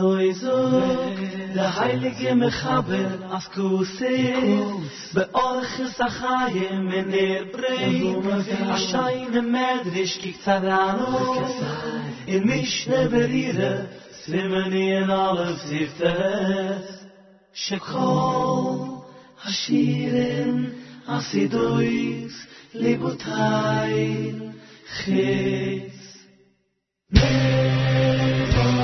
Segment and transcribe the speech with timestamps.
[0.00, 0.82] hoy zo
[1.54, 4.16] der heilige mechaber as kuse
[5.14, 11.14] be orch sachaim men er breit a shayne medrish kik tsarano
[12.26, 13.72] in mishne berire
[14.22, 16.86] simeni in alle ziftes
[17.64, 18.68] shekol
[19.44, 20.54] hashiren
[21.16, 22.34] asidois
[22.82, 23.96] libutay
[24.96, 26.00] khis
[27.12, 28.80] Never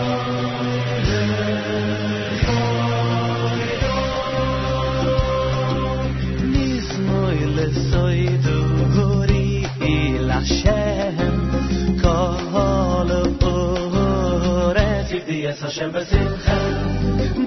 [15.66, 16.56] Hashem besimcha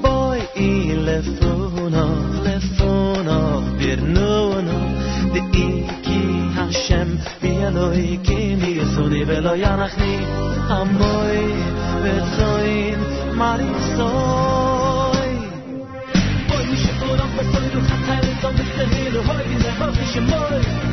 [0.02, 2.06] Boy il lefuno
[2.44, 4.78] lefuno birnuno
[5.32, 10.26] De iki Hashem Bi Eloi ki mi yesuni velo yanachni
[10.70, 11.89] Amoy
[17.74, 20.89] du khatel so mit der hele hoy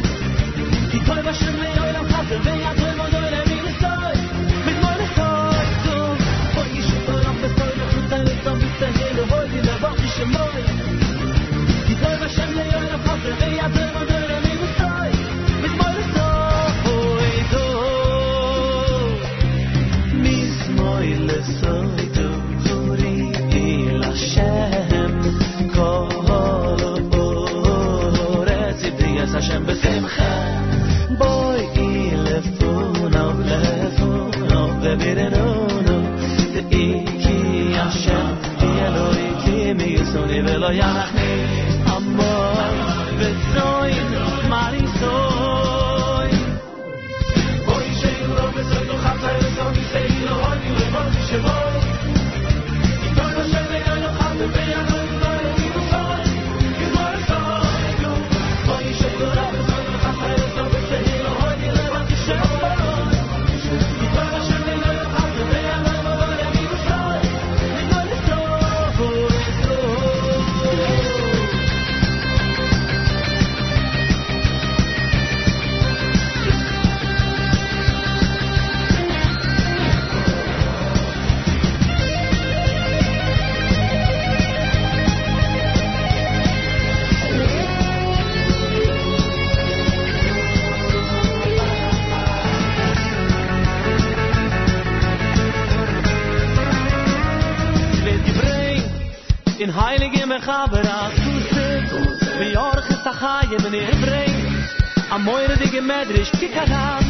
[40.47, 41.66] yisuni velo yanachni
[100.47, 101.69] khaber as kuse
[102.39, 104.35] vi or khsta khaye men evrei
[105.15, 107.05] a moire dige medrish kikanam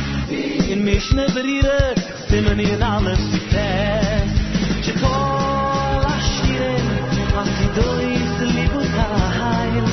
[0.73, 1.81] in mishne berire
[2.29, 3.69] simen in alle sitte
[4.85, 6.73] chikol a shire
[7.43, 9.87] as di doy zlibu khayl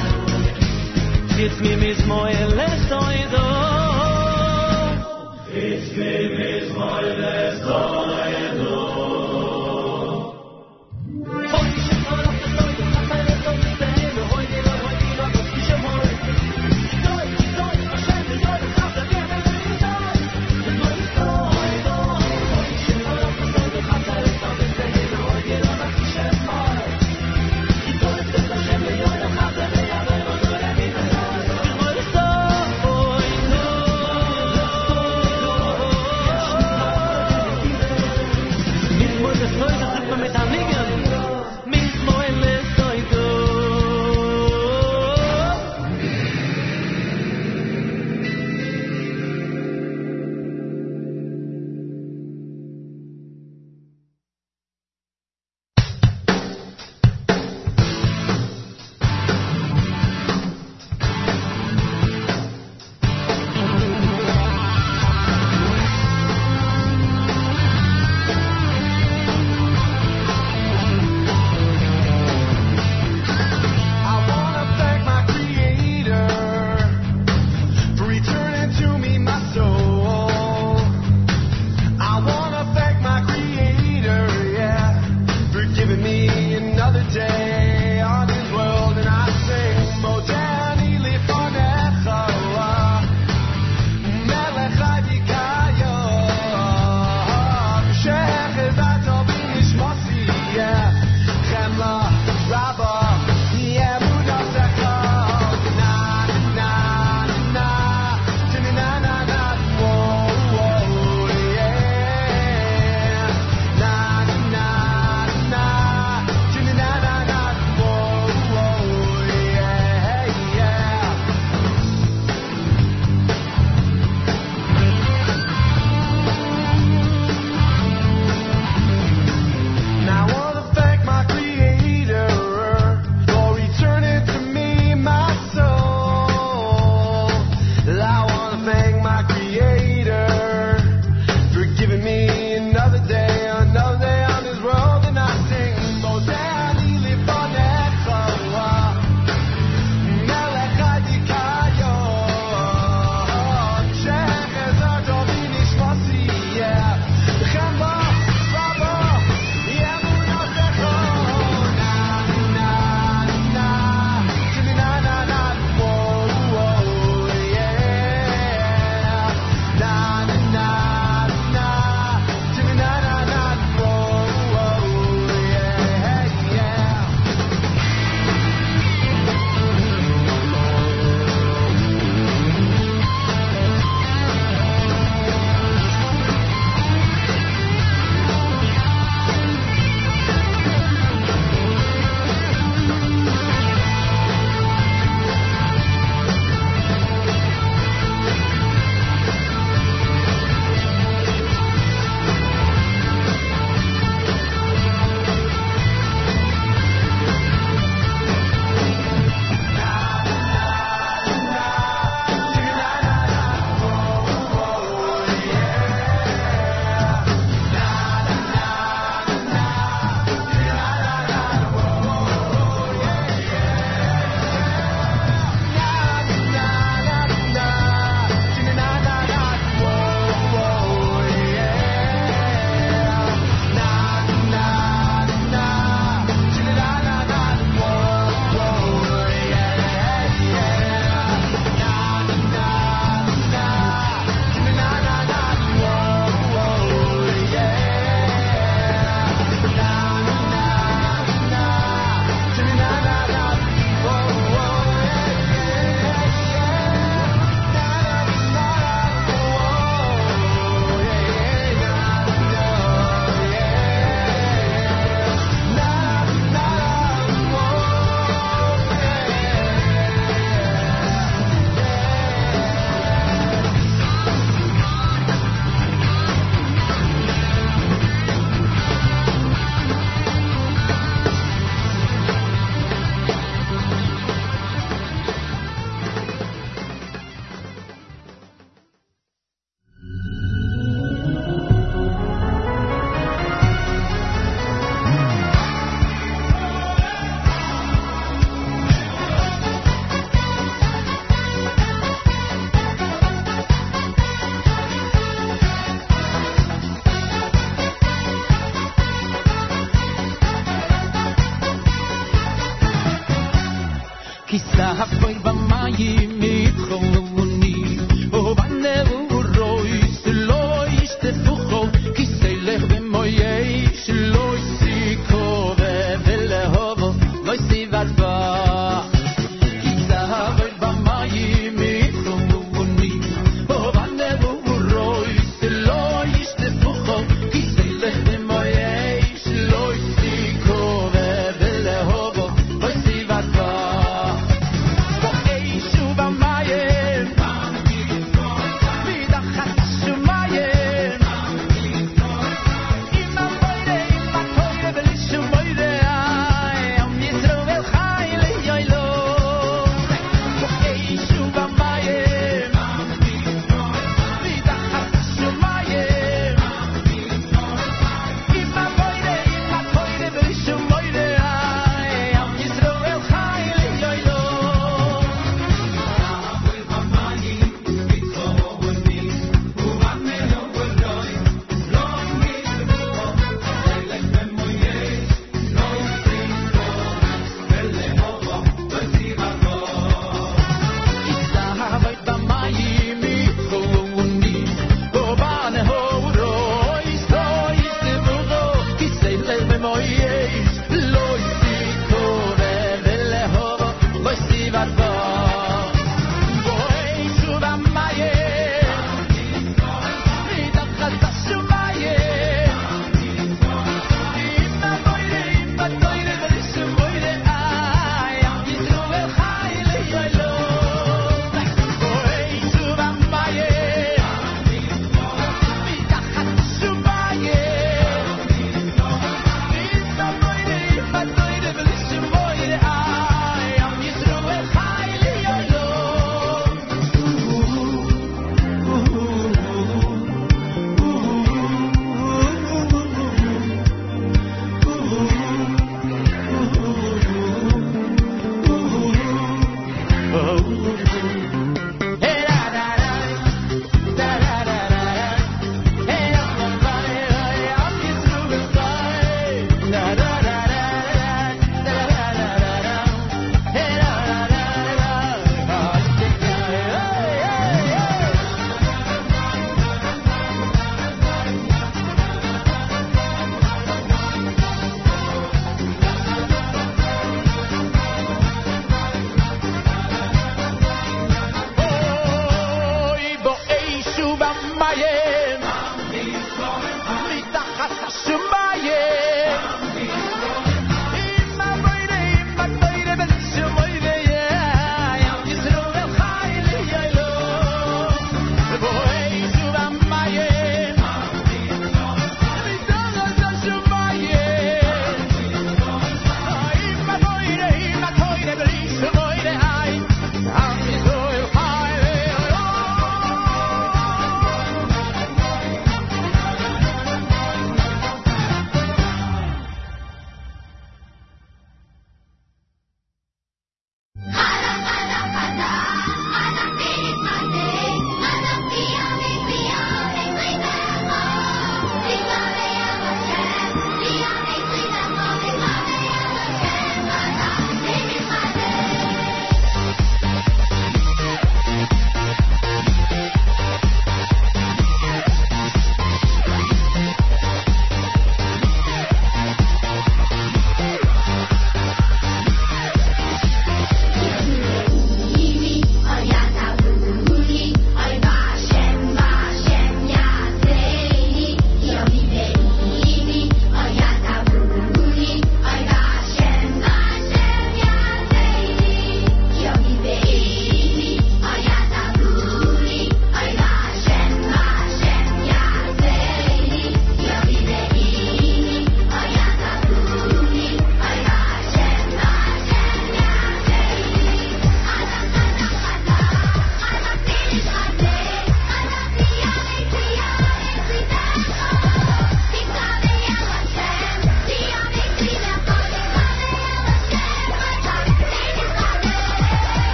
[1.36, 3.48] vit mi mis moye lesoy do
[5.54, 8.73] vit mi mis moye lesoy do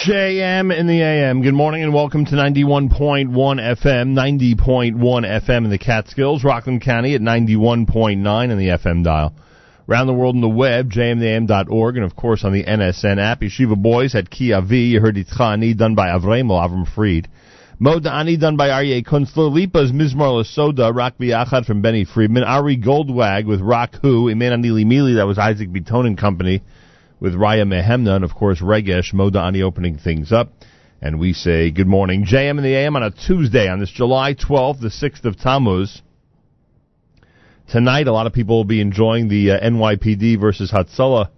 [0.00, 1.42] JM in the AM.
[1.42, 7.20] Good morning and welcome to 91.1 FM, 90.1 FM in the Catskills, Rockland County at
[7.20, 9.34] 91.9 in the FM dial.
[9.86, 13.42] Around the world on the web, jmintheam.org, and of course on the NSN app.
[13.42, 14.62] Yeshiva Boys at Kia.
[14.62, 17.28] You heard Itzchani, done by Avremel Avram Fried.
[17.78, 19.52] Modani, done by Aryeh Kunstler.
[19.52, 22.44] Lipa's Mizmar Lasoda, Rock Biachad from Benny Friedman.
[22.44, 24.30] Ari Goldwag with Rock Who.
[24.30, 26.62] Iman Anili Mili, that was Isaac Beton and Company
[27.20, 30.52] with Raya Mehemna, and of course Regesh Modani opening things up.
[31.02, 34.34] And we say good morning, JM in the AM on a Tuesday on this July
[34.34, 36.02] 12th, the 6th of Tammuz.
[37.70, 41.30] Tonight, a lot of people will be enjoying the uh, NYPD versus Hatzalah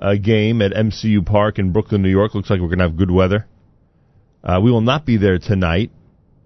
[0.00, 2.34] uh, game at MCU Park in Brooklyn, New York.
[2.34, 3.46] Looks like we're going to have good weather.
[4.42, 5.92] Uh, we will not be there tonight.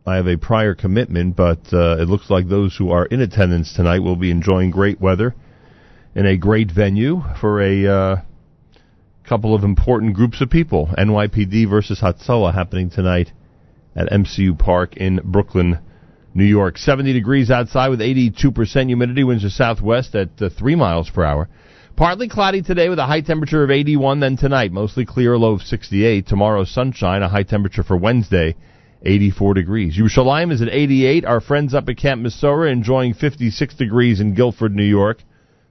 [0.06, 3.72] I have a prior commitment, but uh, it looks like those who are in attendance
[3.72, 5.34] tonight will be enjoying great weather
[6.14, 8.16] in a great venue for a uh,
[9.24, 10.88] couple of important groups of people.
[10.98, 13.32] NYPD versus Hatzalah happening tonight
[13.96, 15.78] at MCU Park in Brooklyn,
[16.34, 16.76] New York.
[16.76, 19.24] 70 degrees outside with 82% humidity.
[19.24, 21.48] Winds are southwest at uh, 3 miles per hour.
[21.96, 25.62] Partly cloudy today with a high temperature of 81, then tonight mostly clear, low of
[25.62, 26.26] 68.
[26.26, 28.56] Tomorrow sunshine, a high temperature for Wednesday,
[29.04, 29.96] 84 degrees.
[29.96, 31.24] Yerushalayim is at 88.
[31.24, 35.22] Our friends up at Camp Mesorah enjoying 56 degrees in Guilford, New York.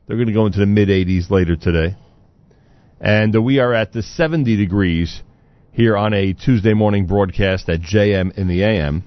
[0.08, 1.98] They're going to go into the mid 80s later today.
[3.04, 5.24] And we are at the 70 degrees
[5.74, 9.04] here on a Tuesday morning broadcast at JM in the AM.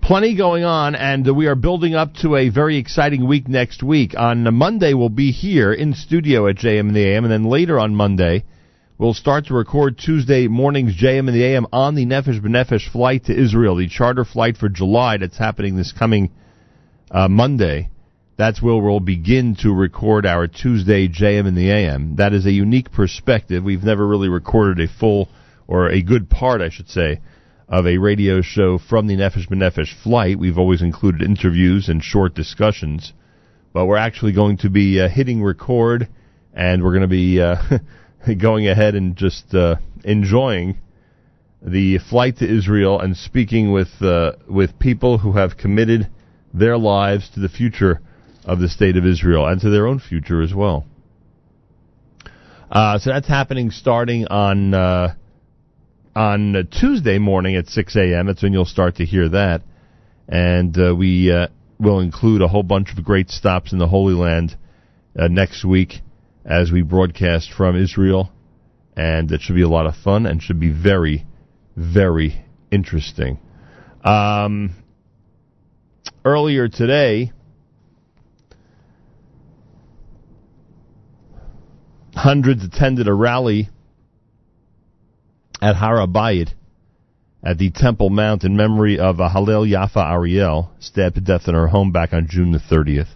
[0.00, 4.14] Plenty going on, and we are building up to a very exciting week next week.
[4.16, 7.80] On Monday, we'll be here in studio at JM in the AM, and then later
[7.80, 8.44] on Monday,
[8.96, 13.24] we'll start to record Tuesday morning's JM in the AM on the Nefesh B'Nefesh flight
[13.24, 16.30] to Israel, the charter flight for July that's happening this coming
[17.10, 17.90] uh, Monday.
[18.40, 22.16] That's where we'll begin to record our Tuesday JM in the AM.
[22.16, 23.62] That is a unique perspective.
[23.62, 25.28] We've never really recorded a full,
[25.68, 27.20] or a good part, I should say,
[27.68, 30.38] of a radio show from the Nefesh B'Nefesh flight.
[30.38, 33.12] We've always included interviews and short discussions,
[33.74, 36.08] but we're actually going to be uh, hitting record,
[36.54, 37.56] and we're going to be uh,
[38.40, 40.78] going ahead and just uh, enjoying
[41.60, 46.08] the flight to Israel and speaking with uh, with people who have committed
[46.54, 48.00] their lives to the future
[48.44, 50.86] of the state of Israel and to their own future as well.
[52.70, 55.14] Uh, so that's happening starting on uh,
[56.14, 58.26] on Tuesday morning at 6 a.m.
[58.26, 59.62] That's when you'll start to hear that,
[60.28, 64.14] and uh, we uh, will include a whole bunch of great stops in the Holy
[64.14, 64.56] Land
[65.18, 65.94] uh, next week
[66.44, 68.30] as we broadcast from Israel,
[68.96, 71.26] and it should be a lot of fun and should be very,
[71.76, 73.38] very interesting.
[74.04, 74.74] Um,
[76.24, 77.32] earlier today.
[82.20, 83.70] Hundreds attended a rally
[85.62, 86.50] at Harabayit
[87.42, 91.54] at the Temple Mount in memory of uh, Hallel Yafa Ariel, stabbed to death in
[91.54, 93.08] her home back on June the 30th.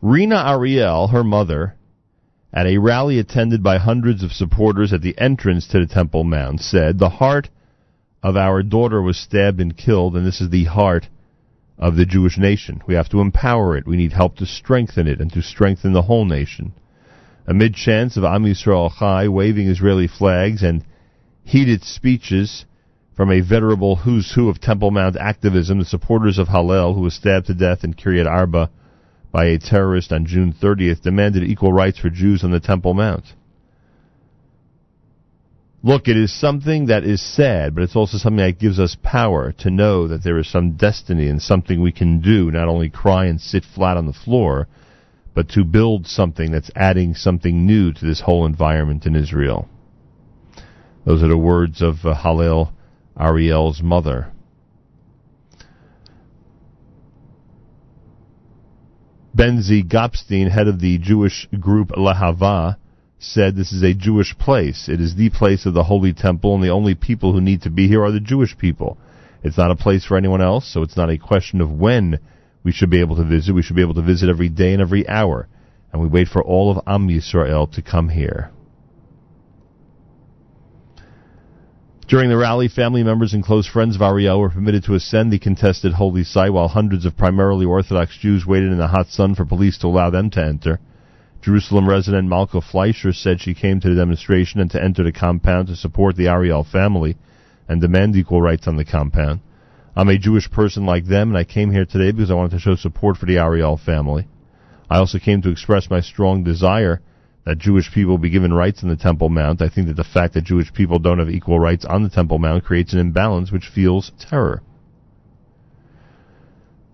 [0.00, 1.74] Rena Ariel, her mother,
[2.54, 6.62] at a rally attended by hundreds of supporters at the entrance to the Temple Mount,
[6.62, 7.50] said, The heart
[8.22, 11.06] of our daughter was stabbed and killed, and this is the heart
[11.76, 12.80] of the Jewish nation.
[12.86, 13.86] We have to empower it.
[13.86, 16.72] We need help to strengthen it and to strengthen the whole nation.
[17.50, 20.84] Amid chants of Am Yisrael Chai, waving Israeli flags, and
[21.42, 22.64] heated speeches
[23.16, 27.14] from a venerable who's who of Temple Mount activism, the supporters of Hallel, who was
[27.14, 28.70] stabbed to death in Kiryat Arba
[29.32, 33.24] by a terrorist on June 30th, demanded equal rights for Jews on the Temple Mount.
[35.82, 39.50] Look, it is something that is sad, but it's also something that gives us power
[39.58, 43.24] to know that there is some destiny and something we can do, not only cry
[43.24, 44.68] and sit flat on the floor,
[45.34, 49.68] but to build something that's adding something new to this whole environment in Israel.
[51.04, 52.72] Those are the words of uh, Hallel
[53.18, 54.32] Ariel's mother.
[59.36, 62.76] Benzi Gopstein, head of the Jewish group Lahava,
[63.18, 64.88] said this is a Jewish place.
[64.88, 67.70] It is the place of the Holy Temple, and the only people who need to
[67.70, 68.98] be here are the Jewish people.
[69.42, 72.18] It's not a place for anyone else, so it's not a question of when
[72.62, 73.54] we should be able to visit.
[73.54, 75.48] We should be able to visit every day and every hour.
[75.92, 78.50] And we wait for all of Am Yisrael to come here.
[82.06, 85.38] During the rally, family members and close friends of Ariel were permitted to ascend the
[85.38, 89.44] contested holy site while hundreds of primarily Orthodox Jews waited in the hot sun for
[89.44, 90.80] police to allow them to enter.
[91.40, 95.68] Jerusalem resident Malka Fleischer said she came to the demonstration and to enter the compound
[95.68, 97.16] to support the Ariel family
[97.68, 99.40] and demand equal rights on the compound.
[100.00, 102.58] I'm a Jewish person like them, and I came here today because I wanted to
[102.58, 104.26] show support for the Ariel family.
[104.88, 107.02] I also came to express my strong desire
[107.44, 109.60] that Jewish people be given rights in the Temple Mount.
[109.60, 112.38] I think that the fact that Jewish people don't have equal rights on the Temple
[112.38, 114.62] Mount creates an imbalance which fuels terror.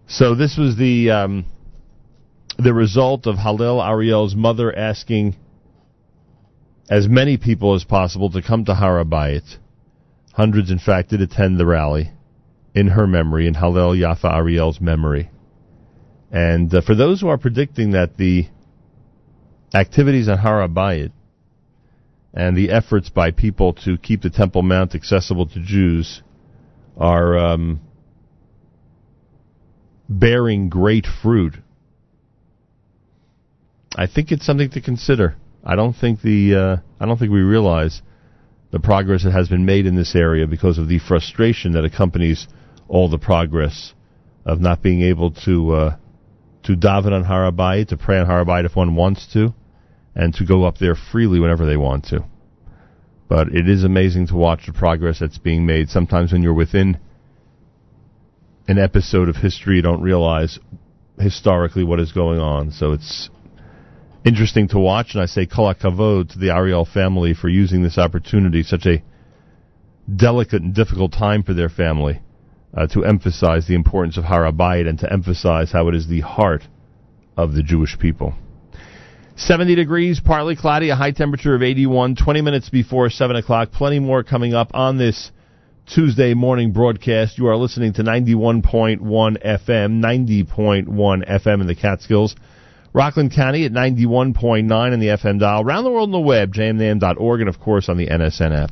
[0.08, 1.44] So this was the um,
[2.58, 5.36] the result of Hillel Ariel's mother asking
[6.90, 9.58] as many people as possible to come to Harabayit.
[10.32, 12.10] Hundreds, in fact, did attend the rally
[12.76, 15.30] in her memory, in Hillel Yafa Ariel's memory.
[16.30, 18.48] And uh, for those who are predicting that the
[19.74, 21.10] activities on Harabayit
[22.34, 26.22] and the efforts by people to keep the Temple Mount accessible to Jews
[26.98, 27.80] are um,
[30.06, 31.54] bearing great fruit,
[33.96, 35.36] I think it's something to consider.
[35.64, 38.02] I don't think the uh, I don't think we realize
[38.70, 42.46] the progress that has been made in this area because of the frustration that accompanies
[42.88, 43.92] all the progress
[44.44, 45.96] of not being able to uh,
[46.64, 49.54] to daven on Harabayit, to pray on Harabayit if one wants to,
[50.14, 52.24] and to go up there freely whenever they want to.
[53.28, 55.88] But it is amazing to watch the progress that's being made.
[55.88, 56.98] Sometimes when you're within
[58.68, 60.58] an episode of history, you don't realize
[61.18, 62.70] historically what is going on.
[62.72, 63.30] So it's
[64.24, 67.98] interesting to watch, and I say kol kavod to the Ariel family for using this
[67.98, 69.02] opportunity, such a
[70.14, 72.20] delicate and difficult time for their family,
[72.76, 76.62] uh, to emphasize the importance of Harabayit and to emphasize how it is the heart
[77.36, 78.34] of the Jewish people.
[79.36, 83.70] 70 degrees, partly cloudy, a high temperature of 81, 20 minutes before 7 o'clock.
[83.70, 85.30] Plenty more coming up on this
[85.86, 87.38] Tuesday morning broadcast.
[87.38, 92.34] You are listening to 91.1 FM, 90.1 FM in the Catskills.
[92.94, 95.60] Rockland County at 91.9 in the FM dial.
[95.60, 98.70] Around the world on the web, jmintheam.org, and of course on the NSN app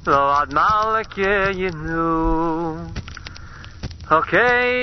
[0.06, 2.76] שמך, לא עד מלכנו.
[4.10, 4.74] אוקיי,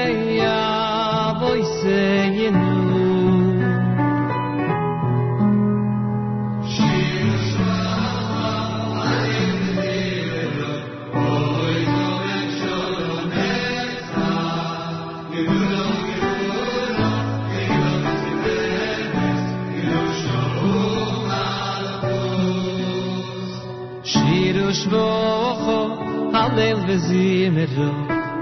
[26.91, 27.73] bezimer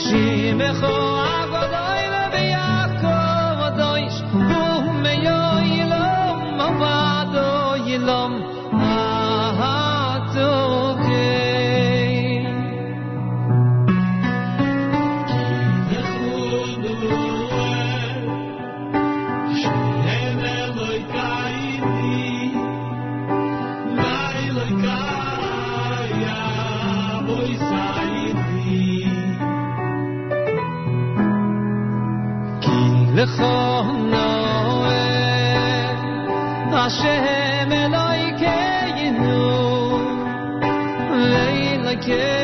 [0.04, 0.96] shim kho
[1.40, 4.64] avoday le be yakov doysh bu
[5.04, 5.14] me
[42.08, 42.41] Yeah.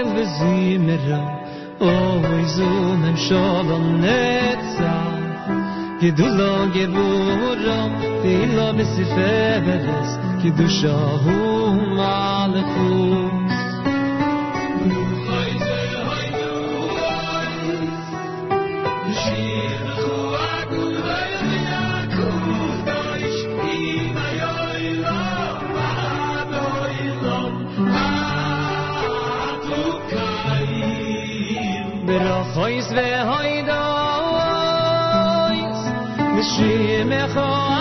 [0.00, 1.24] in the summer
[1.80, 4.94] always on the shadow net sa
[6.00, 7.06] ki du lo ge bu
[7.64, 7.80] ro
[10.40, 10.66] ki du
[11.24, 11.36] hu
[11.96, 13.39] ma
[32.96, 34.76] ve hoydoy
[36.34, 37.79] mishim khoy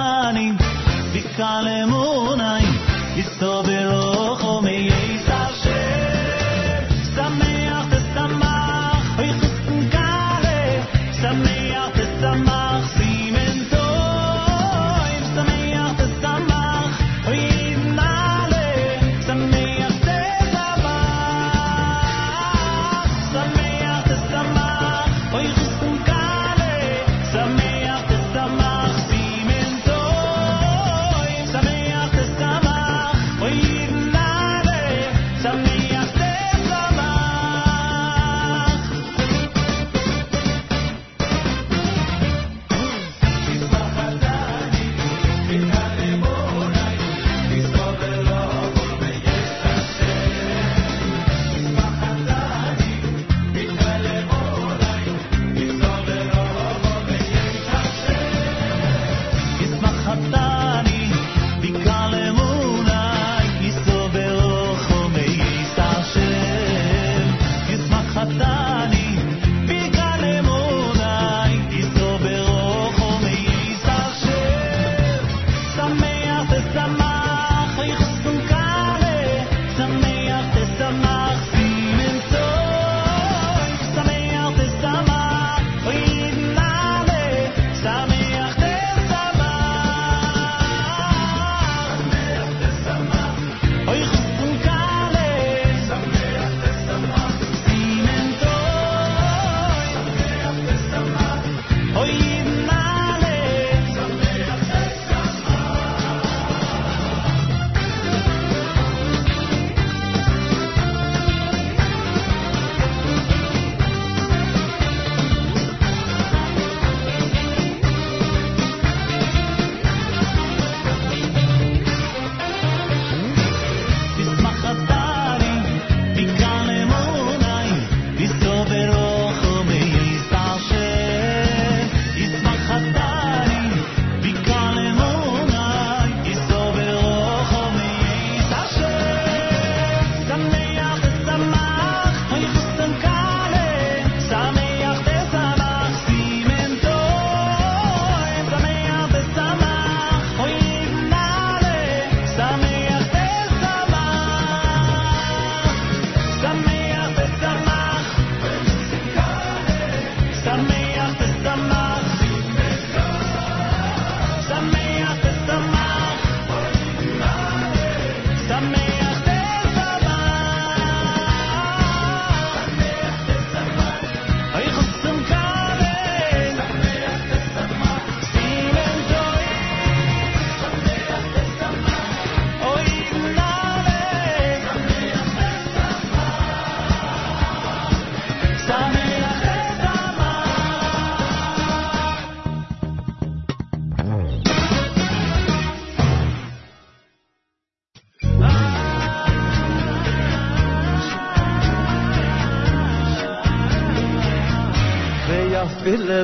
[0.00, 0.56] zamani
[1.12, 2.64] Vi kalemunaj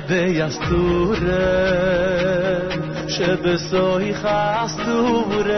[0.09, 1.17] ביסטורה
[3.09, 5.57] שבסוי חסטורה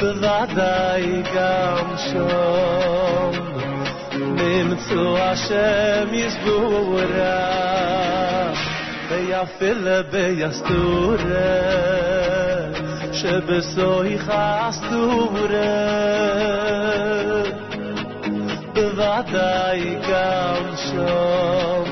[0.00, 3.30] בוודאי גם שם
[4.14, 7.62] נמצאו השם יסבורה
[9.10, 11.22] ויפעיל ביסטורה
[13.12, 15.62] שבסוי חסטורה
[18.74, 21.83] בוודאי גם שם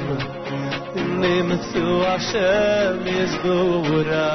[0.96, 4.30] נמצאו השם יסבורה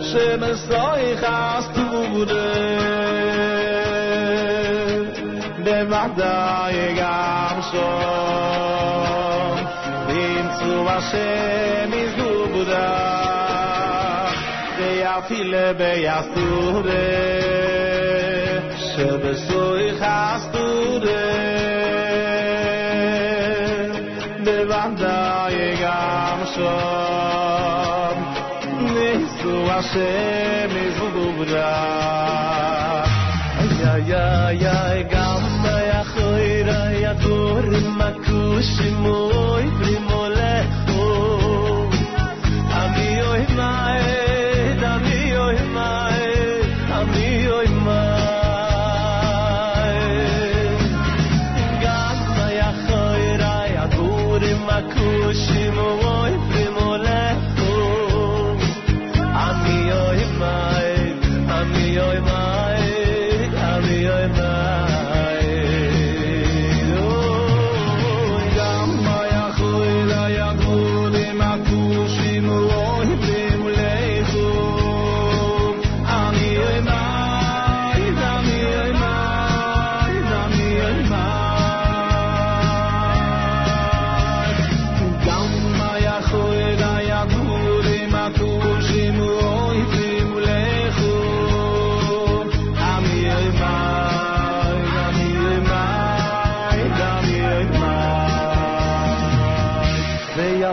[0.00, 2.52] שבסוי חסטורה
[5.64, 9.56] בוודאי גם שם
[10.08, 13.22] נמצאו השם יסבורה
[14.78, 17.55] ויפיל ביסטורה
[18.97, 21.27] שבסוי חסטורה
[24.43, 28.23] בוודאי גם שם.
[28.79, 32.26] ניסו השם יזבורה איי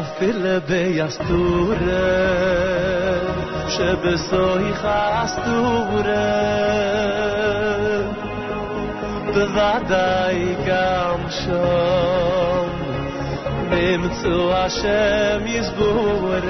[0.05, 1.74] ויפיל ביסטורה
[3.68, 6.24] שבסוי חסטורה
[9.34, 12.68] בוודאי גם שם
[13.70, 16.44] נמצאו השם יסבורך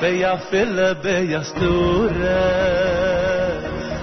[0.00, 2.42] ויפיל ביסטורה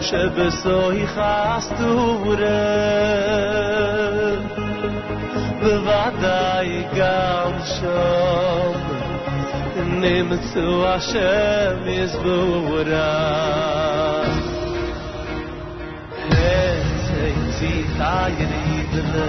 [0.01, 2.39] שבסוי חסטורה
[5.59, 8.79] בוודאי גם שם
[10.01, 13.39] נמצאו השם יזבורם
[17.59, 19.27] zieht eigen Idene.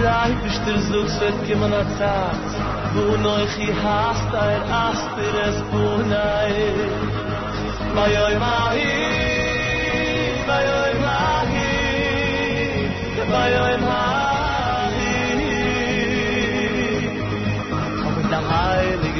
[0.00, 2.50] Der Eibischter sucht, wird kommen a Zeit,
[2.94, 6.54] wo neuch i hast, ein Asper es Bunei.
[7.94, 8.90] Bei oi mahi,
[10.48, 11.70] bei oi mahi,
[13.30, 13.76] bei oi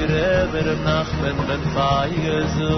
[0.01, 2.73] Reber im Nachmen ben Feier so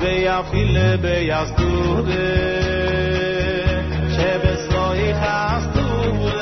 [0.00, 2.28] ויפיל ביסטורה
[4.08, 6.32] שבסוי חסטורה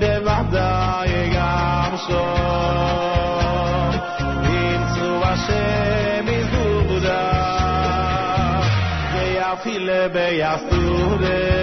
[0.00, 3.90] בוודאי גם שם
[4.42, 7.30] נמצאו השם יזבורה
[9.14, 10.84] ויפיל ביסטורה
[11.28, 11.57] שבסוי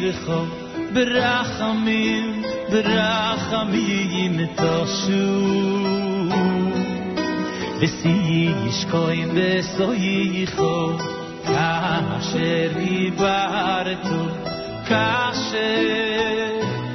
[0.00, 0.44] ירחו
[0.92, 6.32] ברחמים ברחמים תשוב
[7.80, 10.96] וסישקוין בסויכו
[11.46, 14.24] כאשר דיברתו
[14.88, 16.50] כאשר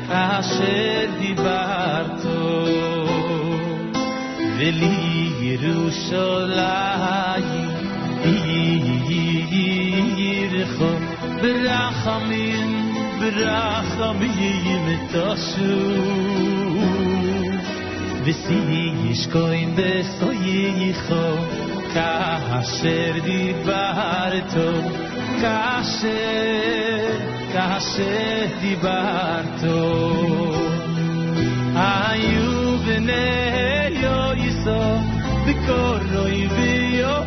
[0.07, 2.65] כאשר דיברתו
[4.57, 6.85] ולי ירושלים
[10.16, 10.94] ירחו
[11.42, 14.60] ברחמים ברחמים
[15.08, 16.40] תשוב
[18.24, 21.36] וסישקוין בסויכו
[21.94, 24.70] כאשר דיברתו
[25.40, 26.90] כאשר
[27.52, 30.10] כאשר דיברתו.
[31.74, 34.98] היו בני יויסו
[35.46, 37.19] בקורוי ביומנו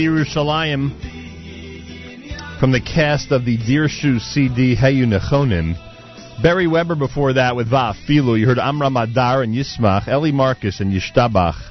[0.00, 0.90] Yerushalayim
[2.58, 5.74] from the cast of the Deer Shoe CD Heyu Nechonim.
[6.42, 8.38] Barry Weber before that with Va'afilu.
[8.38, 11.70] You heard Amram Adar and Yismach, Eli Marcus and Yishtabach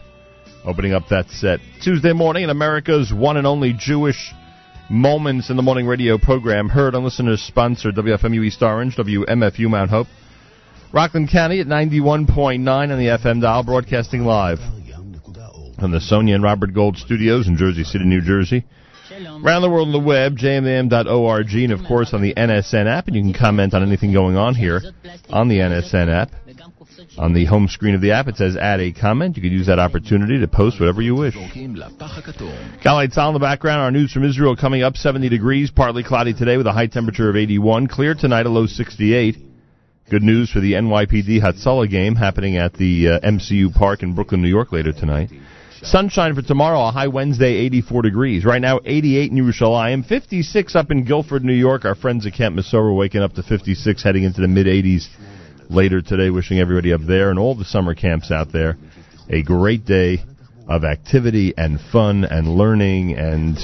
[0.66, 1.60] opening up that set.
[1.84, 4.34] Tuesday morning in America's one and only Jewish
[4.90, 9.90] Moments in the Morning radio program heard on listeners sponsored WFMU East Orange, WMFU Mount
[9.90, 10.08] Hope.
[10.92, 14.60] Rockland County at 91.9 on the FM dial, broadcasting live
[15.82, 18.64] from the Sonia and Robert Gold studios in Jersey City, New Jersey.
[19.44, 23.08] Around the world on the web, jmintheam.org, and of course on the NSN app.
[23.08, 24.82] And you can comment on anything going on here
[25.32, 26.30] on the NSN app.
[27.18, 29.36] On the home screen of the app, it says add a comment.
[29.36, 31.36] You can use that opportunity to post whatever you wish.
[32.84, 33.82] Galite Tzal in the background.
[33.82, 37.28] Our news from Israel coming up 70 degrees, partly cloudy today with a high temperature
[37.28, 37.88] of 81.
[37.88, 39.36] Clear tonight, a low 68.
[40.12, 44.42] Good news for the NYPD Hatzalah game happening at the uh, MCU Park in Brooklyn,
[44.42, 45.32] New York later tonight.
[45.84, 48.46] Sunshine for tomorrow, a high Wednesday, 84 degrees.
[48.46, 51.86] Right now, 88 in Yerushalayim, 56 up in Guilford, New York.
[51.86, 55.08] Our friends at Camp Mesorah waking up to 56, heading into the mid 80s
[55.70, 56.30] later today.
[56.30, 58.78] Wishing everybody up there and all the summer camps out there
[59.32, 60.24] a great day
[60.68, 63.58] of activity and fun and learning and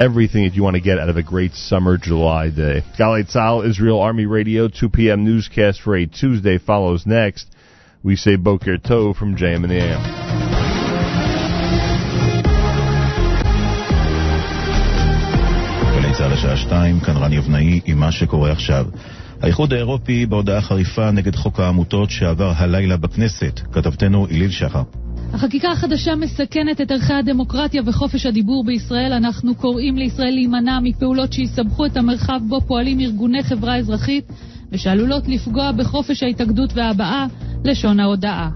[0.00, 2.82] everything that you want to get out of a great summer July day.
[2.98, 5.24] Galei Tzahal, Israel Army Radio, 2 p.m.
[5.24, 7.54] newscast for a Tuesday follows next.
[8.02, 10.61] We say Boker Tov from JM in the AM.
[16.22, 18.86] צה"ל עד השעה שתיים, כאן רן יבנאי עם מה שקורה עכשיו.
[19.40, 23.60] האיחוד האירופי בהודעה חריפה נגד חוק העמותות שעבר הלילה בכנסת.
[23.72, 24.82] כתבתנו איליל שחר.
[25.32, 29.12] החקיקה החדשה מסכנת את ערכי הדמוקרטיה וחופש הדיבור בישראל.
[29.12, 34.24] אנחנו קוראים לישראל להימנע מפעולות שיסבכו את המרחב בו פועלים ארגוני חברה אזרחית
[34.72, 37.26] ושעלולות לפגוע בחופש ההתאגדות וההבעה,
[37.64, 38.50] לשון ההודעה.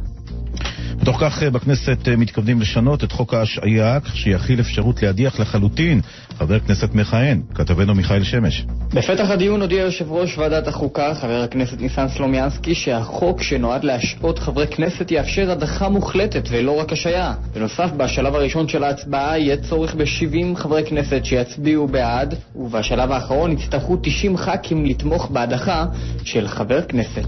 [1.01, 6.01] בתוך כך אה, בכנסת אה, מתכוונים לשנות את חוק ההשעיה, כך שיכיל אפשרות להדיח לחלוטין
[6.39, 7.43] חבר כנסת מכהן.
[7.55, 8.65] כתבנו מיכאל שמש.
[8.95, 14.67] בפתח הדיון הודיע יושב ראש ועדת החוקה, חבר הכנסת ניסן סלומיאנסקי, שהחוק שנועד להשעות חברי
[14.67, 17.33] כנסת יאפשר הדחה מוחלטת ולא רק השעיה.
[17.55, 23.97] בנוסף, בשלב הראשון של ההצבעה יהיה צורך ב-70 חברי כנסת שיצביעו בעד, ובשלב האחרון יצטרכו
[24.03, 25.85] 90 ח"כים לתמוך בהדחה
[26.25, 27.27] של חבר כנסת.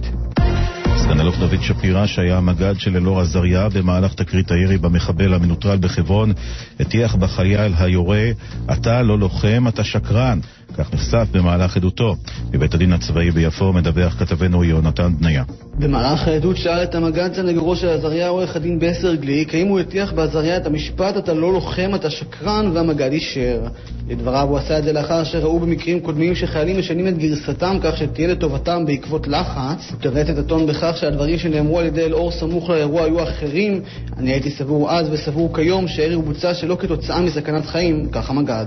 [1.02, 6.32] סגן אלוף דוד שפירא, שהיה המג"ד של אלאור עזריה במהלך תקרית הירי במחבל המנוטרל בחברון,
[6.80, 8.30] הטיח בחייל היורה,
[8.72, 10.38] אתה לא לוחם, אתה שקרן.
[10.78, 12.16] כך נחשף במהלך עדותו.
[12.50, 15.44] בבית הדין הצבאי ביפו מדווח כתבנו יונתן בניה.
[15.78, 20.12] במהלך העדות שאל את המג"ד סנגורו של עזריה עורך הדין בסר גליק האם הוא הטיח
[20.12, 23.60] בעזריה את המשפט אתה לא לוחם, אתה שקרן, והמג"ד אישר.
[24.08, 28.28] לדבריו הוא עשה את זה לאחר שראו במקרים קודמים שחיילים משנים את גרסתם כך שתהיה
[28.28, 29.90] לטובתם בעקבות לחץ.
[29.90, 33.80] הוא תרץ את הטון בכך שהדברים שנאמרו על ידי אלאור סמוך לאירוע היו אחרים.
[34.16, 38.66] אני הייתי סבור אז וסבור כיום הוא בוצע שלא כתוצאה מסכנת חיים, כך המג"ד.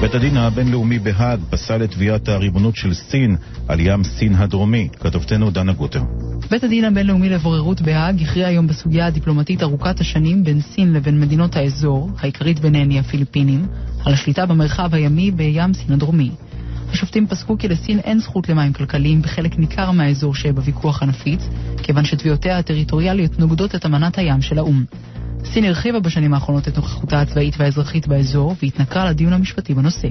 [0.00, 3.36] בית הדין הבינלאומי בהאג פסל את תביעת הריבונות של סין
[3.68, 4.88] על ים סין הדרומי.
[5.00, 6.02] כתבתנו דנה גוטר.
[6.50, 11.56] בית הדין הבינלאומי לבוררות בהאג הכריע היום בסוגיה הדיפלומטית ארוכת השנים בין סין לבין מדינות
[11.56, 13.66] האזור, העיקרית ביניהן היא הפיליפינים,
[14.04, 16.30] על השליטה במרחב הימי בים סין הדרומי.
[16.92, 21.40] השופטים פסקו כי לסין אין זכות למים כלכליים בחלק ניכר מהאזור שבוויכוח הנפיץ,
[21.82, 24.84] כיוון שתביעותיה הטריטוריאליות נוגדות את אמנת הים של האו"ם.
[25.44, 30.08] סין הרחיבה בשנים האחרונות את נוכחותה הצבאית והאזרחית באזור והתנכרה לדיון המשפטי בנושא.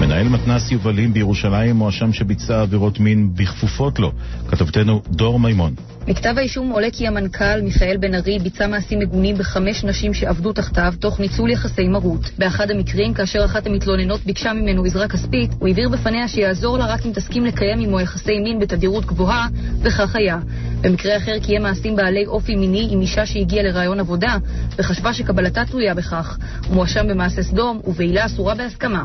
[0.00, 4.12] מנהל מתנ"ס יובלים בירושלים מואשם שביצע עבירות מין בכפופות לו.
[4.48, 5.74] כתבתנו דור מימון.
[6.08, 10.94] מכתב האישום עולה כי המנכ"ל מיכאל בן ארי ביצע מעשים מגונים בחמש נשים שעבדו תחתיו
[11.00, 12.30] תוך ניצול יחסי מרות.
[12.38, 17.06] באחד המקרים, כאשר אחת המתלוננות ביקשה ממנו עזרה כספית, הוא הבהיר בפניה שיעזור לה רק
[17.06, 19.46] אם תסכים לקיים עמו יחסי מין בתדירות גבוהה,
[19.82, 20.38] וכך היה.
[20.80, 24.36] במקרה אחר קיים מעשים בעלי אופי מיני עם אישה שהגיעה לראיון עבודה,
[24.78, 26.38] וחשבה שקבלתה תלויה בכך.
[26.66, 29.02] הוא מואשם במעשה סדום ובעילה אסורה בהסכמה.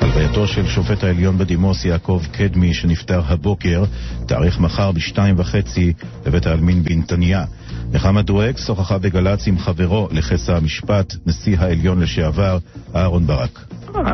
[0.00, 3.84] הלווייתו של שופט העליון בדימוס יעקב קדמי, שנפטר הבוקר,
[4.26, 5.92] תאריך מחר בשתיים וחצי
[6.24, 7.44] בבית העלמין בנתניה.
[7.92, 12.58] נחמה דואק שוחחה בגל"צ עם חברו לכס המשפט, נשיא העליון לשעבר,
[12.94, 13.64] אהרון ברק.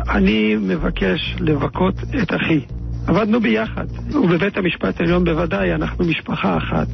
[0.09, 2.59] אני מבקש לבכות את אחי.
[3.07, 6.87] עבדנו ביחד, ובבית המשפט העליון בוודאי, אנחנו משפחה אחת.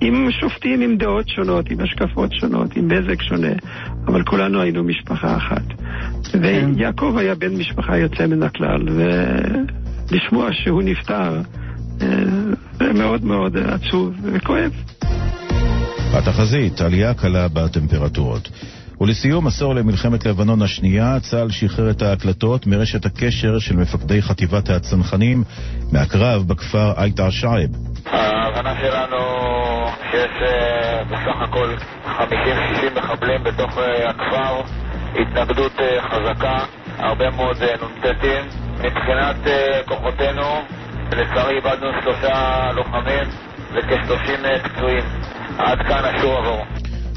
[0.00, 3.52] עם שופטים עם דעות שונות, עם השקפות שונות, עם מזג שונה,
[4.06, 5.62] אבל כולנו היינו משפחה אחת.
[6.40, 11.63] ויעקב היה בן משפחה יוצא מן הכלל, ולשמוע שהוא נפטר, אה,
[12.78, 14.72] זה מאוד מאוד עצוב וכואב.
[16.12, 18.48] התחזית, עלייה קלה בטמפרטורות.
[19.00, 25.44] ולסיום, עשור למלחמת לבנון השנייה, צה"ל שחרר את ההקלטות מרשת הקשר של מפקדי חטיבת הצנחנים
[25.92, 27.70] מהקרב בכפר אייט א-שעב.
[28.06, 29.18] ההבנה שלנו
[30.10, 31.74] שיש אה, בסך הכל
[32.06, 34.60] 50-60 מחבלים בתוך אה, הכפר,
[35.20, 36.64] התנגדות אה, חזקה,
[36.98, 38.44] הרבה מאוד נ"טים.
[38.74, 39.36] מבחינת
[39.88, 40.42] כוחותינו,
[41.14, 43.28] לצערי איבדנו שלושה לוחמים
[43.74, 45.04] וכ-30 פצועים.
[45.58, 46.64] עד כאן השיעור עבור.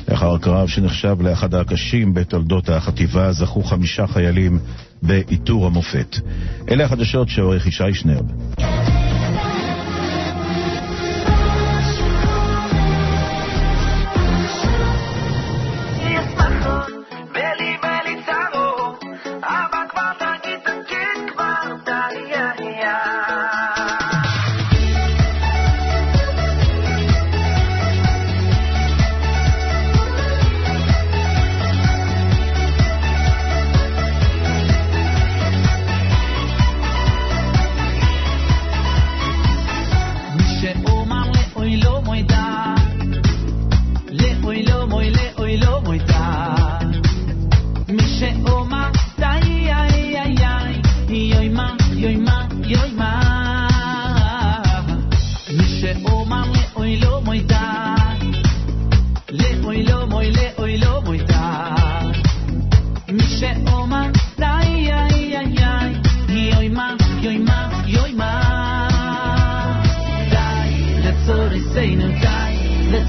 [0.09, 4.59] לאחר קרב שנחשב לאחד הקשים בתולדות החטיבה, זכו חמישה חיילים
[5.01, 6.15] בעיטור המופת.
[6.71, 8.25] אלה החדשות שעורך ישי שנרב.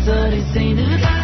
[0.08, 1.17] Say it's my fault,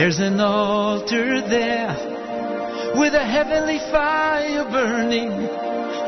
[0.00, 1.92] There's an altar there
[2.96, 5.28] with a heavenly fire burning.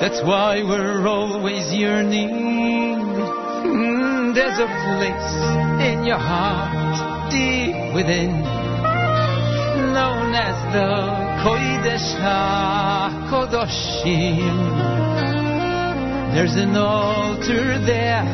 [0.00, 2.30] That's why we're always yearning.
[3.68, 4.66] Mm, there's a
[4.96, 5.34] place
[5.84, 8.40] in your heart, deep within,
[9.92, 11.12] known as the
[11.44, 12.16] Kodesh
[13.28, 13.52] HaKodoshim.
[16.32, 18.24] There's an altar there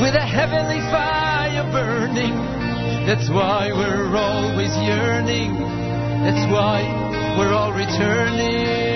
[0.00, 2.61] with a heavenly fire burning.
[3.04, 5.54] That's why we're always yearning.
[6.22, 8.91] That's why we're all returning.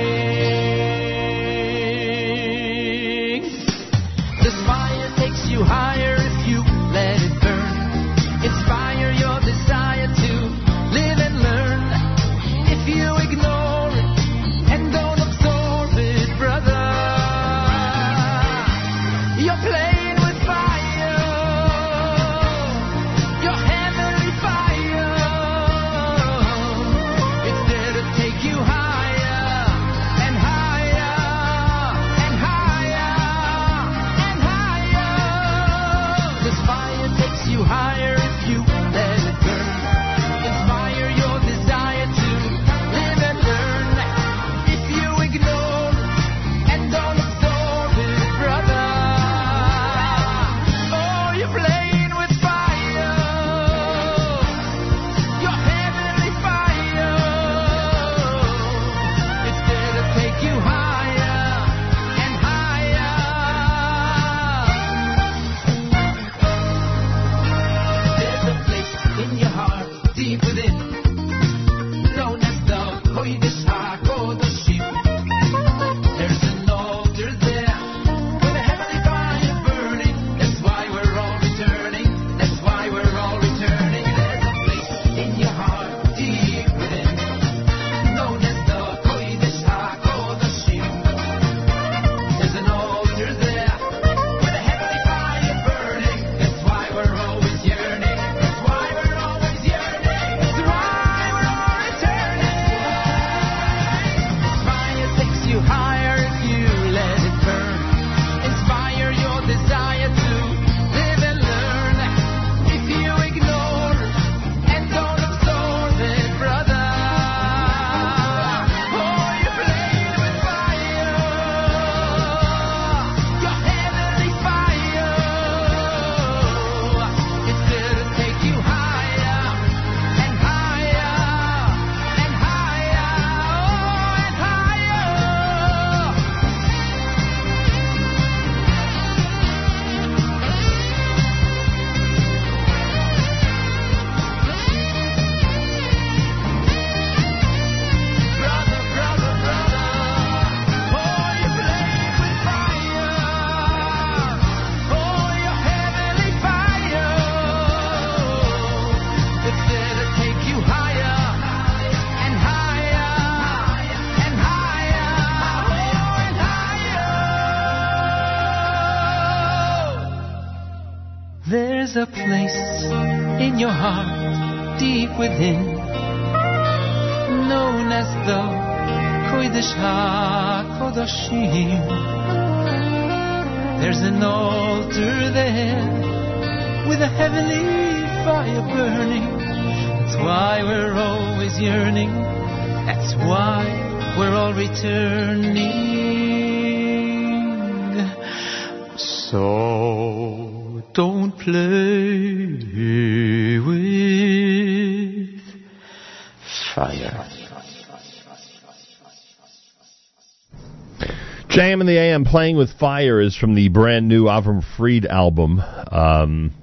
[211.76, 215.60] JM in the AM Playing with Fire is from the brand new Avraham Fried album.
[215.60, 216.54] Um,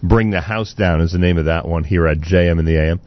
[0.00, 2.76] Bring the House Down is the name of that one here at JM in the
[2.76, 3.00] AM.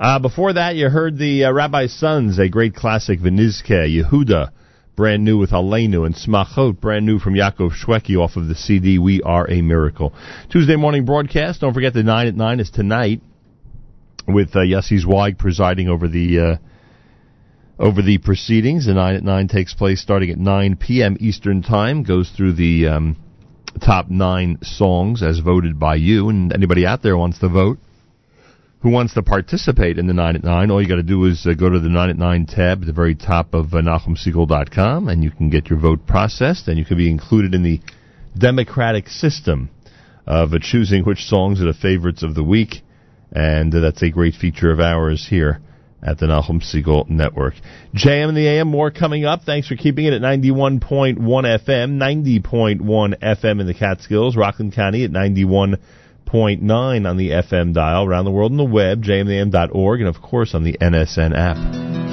[0.00, 4.52] Uh, before that, you heard the uh, Rabbi's Sons, a great classic, Vinizke, Yehuda,
[4.94, 8.98] brand new with Aleinu, and Smachot, brand new from Yaakov Shwekey off of the CD
[8.98, 10.14] We Are a Miracle.
[10.50, 11.60] Tuesday morning broadcast.
[11.60, 13.20] Don't forget the 9 at 9 is tonight
[14.26, 16.56] with uh, Yossi Zweig presiding over the uh,
[17.78, 18.86] over the proceedings.
[18.86, 21.16] The 9 at 9 takes place starting at 9 p.m.
[21.20, 23.16] Eastern Time, goes through the um,
[23.84, 27.78] top nine songs as voted by you, and anybody out there wants to vote
[28.86, 31.44] who wants to participate in the 9 at 9, all you got to do is
[31.44, 35.08] uh, go to the 9 at 9 tab at the very top of uh, NachumSegal.com
[35.08, 37.80] and you can get your vote processed and you can be included in the
[38.38, 39.70] democratic system
[40.24, 42.82] of uh, choosing which songs are the favorites of the week.
[43.32, 45.60] And uh, that's a great feature of ours here
[46.06, 47.54] at the Nachum Segal Network.
[47.94, 49.42] JM in the AM, more coming up.
[49.42, 55.10] Thanks for keeping it at 91.1 FM, 90.1 FM in the Catskills, Rockland County at
[55.10, 60.54] 91.9 on the FM dial, around the world on the web, jmam.org, and of course
[60.54, 62.05] on the NSN app.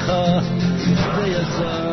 [0.00, 0.12] ותפארתך
[1.16, 1.89] ויצר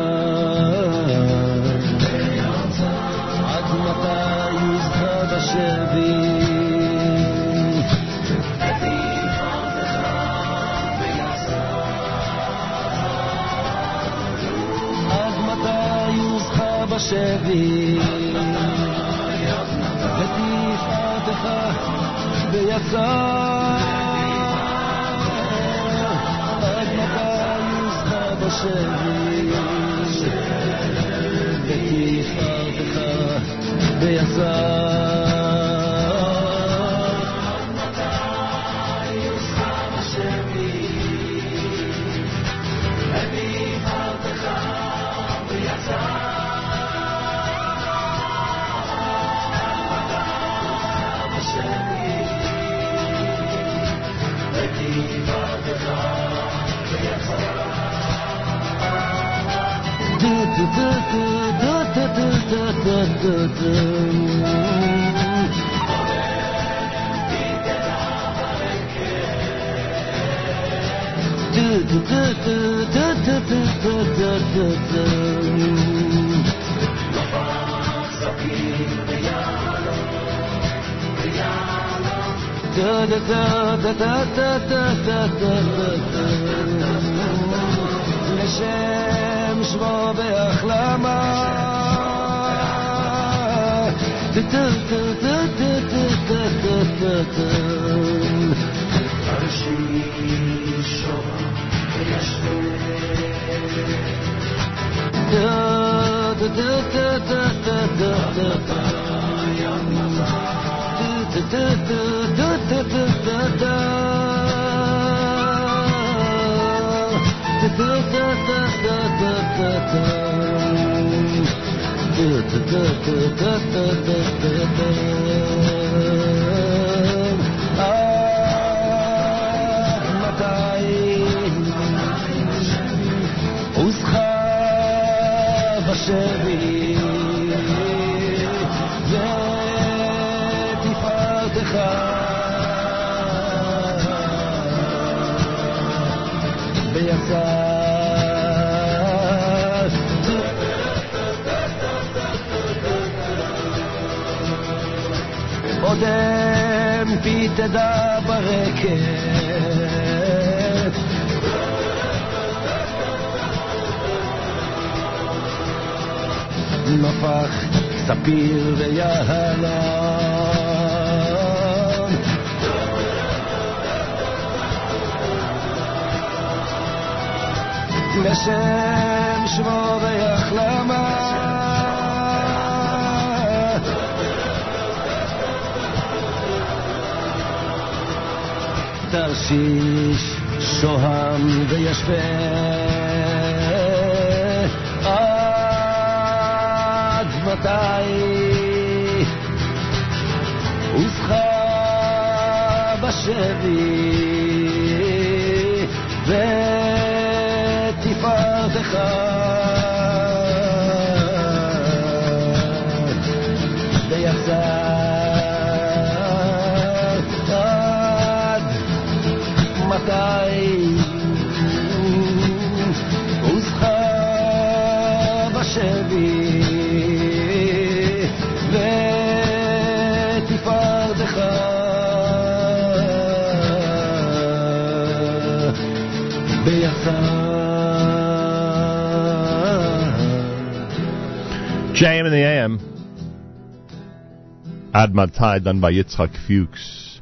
[244.99, 247.21] Ad Matai, done by Yitzhak Fuchs.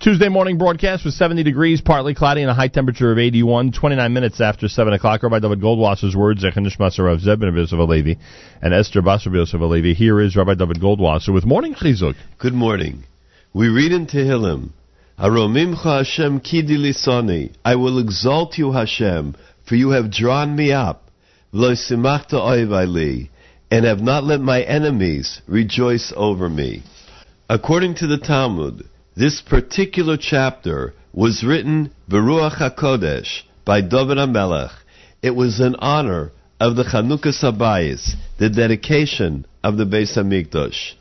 [0.00, 3.72] Tuesday morning broadcast with 70 degrees, partly cloudy, and a high temperature of 81.
[3.72, 5.22] 29 minutes after 7 o'clock.
[5.22, 8.16] Rabbi David Goldwasser's words, Zechanish Masarav Zebin of Alevi
[8.62, 9.94] and Esther Basar of Alevi.
[9.94, 12.14] Here is Rabbi David Goldwasser with Morning Chizuk.
[12.38, 13.04] Good morning.
[13.52, 14.70] We read in Tehillim,
[15.18, 17.54] Aromimcha Hashem kidi lisoni.
[17.62, 19.36] I will exalt you, Hashem,
[19.68, 21.10] for you have drawn me up.
[21.52, 23.28] Lo simachta oivai
[23.70, 26.82] and have not let my enemies rejoice over me.
[27.48, 28.84] According to the Talmud,
[29.16, 34.72] this particular chapter was written Beruach HaKodesh by David HaMelech.
[35.22, 40.92] It was in honor of the Chanukas HaBayis, the dedication of the Beis HaMikdash.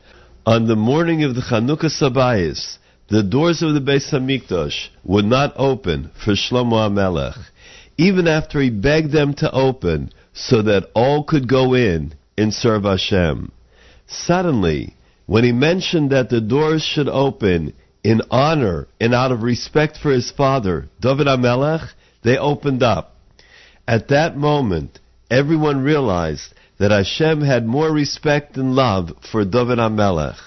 [0.46, 2.78] On the morning of the Chanukas HaBayis,
[3.08, 7.38] the doors of the Beis Hamikdash would not open for Shlomo HaMelech,
[7.98, 12.84] even after he begged them to open so that all could go in and serve
[12.84, 13.52] Hashem.
[14.08, 14.96] Suddenly,
[15.26, 20.12] when he mentioned that the doors should open in honor and out of respect for
[20.12, 21.90] his father, David HaMelech,
[22.24, 23.16] they opened up.
[23.88, 25.00] At that moment,
[25.32, 30.38] everyone realized that Hashem had more respect and love for David HaMelech.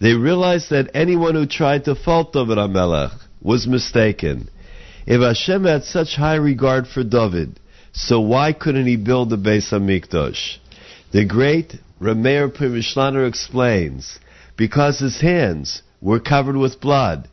[0.00, 4.48] They realized that anyone who tried to fault David HaMelech was mistaken.
[5.06, 7.60] If Hashem had such high regard for David,
[7.92, 10.58] so why couldn't he build the Beis Hamikdash?
[11.12, 14.18] The great Rameir Premishlaner explains,
[14.56, 17.28] because his hands were covered with blood.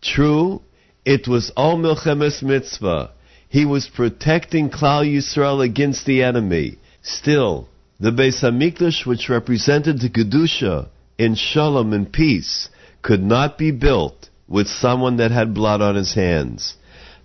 [0.00, 0.62] True,
[1.04, 3.10] it was all Milchemes Mitzvah.
[3.48, 6.78] He was protecting Klal Yisrael against the enemy.
[7.02, 10.88] Still, the Beis Hamikdash, which represented the Kedusha
[11.18, 12.68] in Shalom and peace,
[13.02, 16.76] could not be built with someone that had blood on his hands.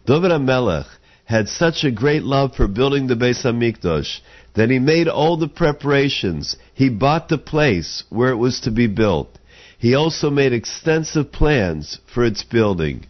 [0.05, 0.87] David HaMelech
[1.25, 4.19] had such a great love for building the Beis Hamikdash
[4.53, 6.55] that he made all the preparations.
[6.73, 9.37] He bought the place where it was to be built.
[9.77, 13.05] He also made extensive plans for its building.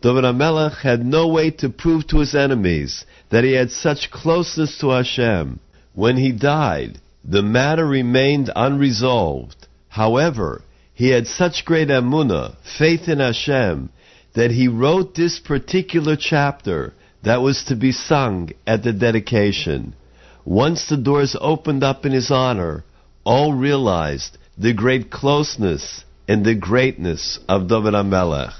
[0.00, 4.78] David HaMelech had no way to prove to his enemies that he had such closeness
[4.78, 5.60] to Hashem.
[5.94, 9.66] When he died, the matter remained unresolved.
[9.88, 10.62] However,
[10.92, 13.88] he had such great emunah, faith in Hashem,
[14.34, 16.92] that he wrote this particular chapter
[17.22, 19.94] that was to be sung at the dedication.
[20.44, 22.84] Once the doors opened up in his honor,
[23.24, 28.52] all realized the great closeness and the greatness of David HaMelech.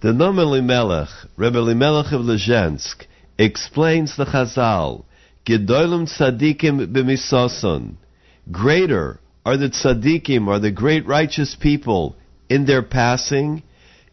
[0.00, 3.06] The Noam Elimelech, Rebbe Elimelech of Lezhensk,
[3.38, 5.04] explains the Chazal,
[5.46, 7.94] Gedolim tzadikim b'misoson.
[8.50, 12.16] Greater are the tzaddikim, are the great righteous people
[12.48, 13.62] in their passing,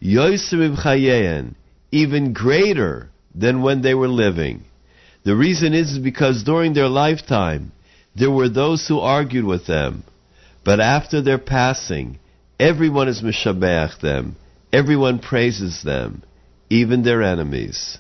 [0.01, 1.55] Chayein,
[1.91, 4.63] even greater than when they were living.
[5.23, 7.71] The reason is because during their lifetime,
[8.15, 10.03] there were those who argued with them.
[10.65, 12.19] But after their passing,
[12.59, 14.35] everyone is mishabeach them.
[14.71, 16.23] Everyone praises them,
[16.69, 17.97] even their enemies.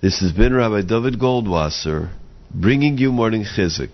[0.00, 2.10] This has been Rabbi David Goldwasser,
[2.54, 3.90] bringing you morning chizuk.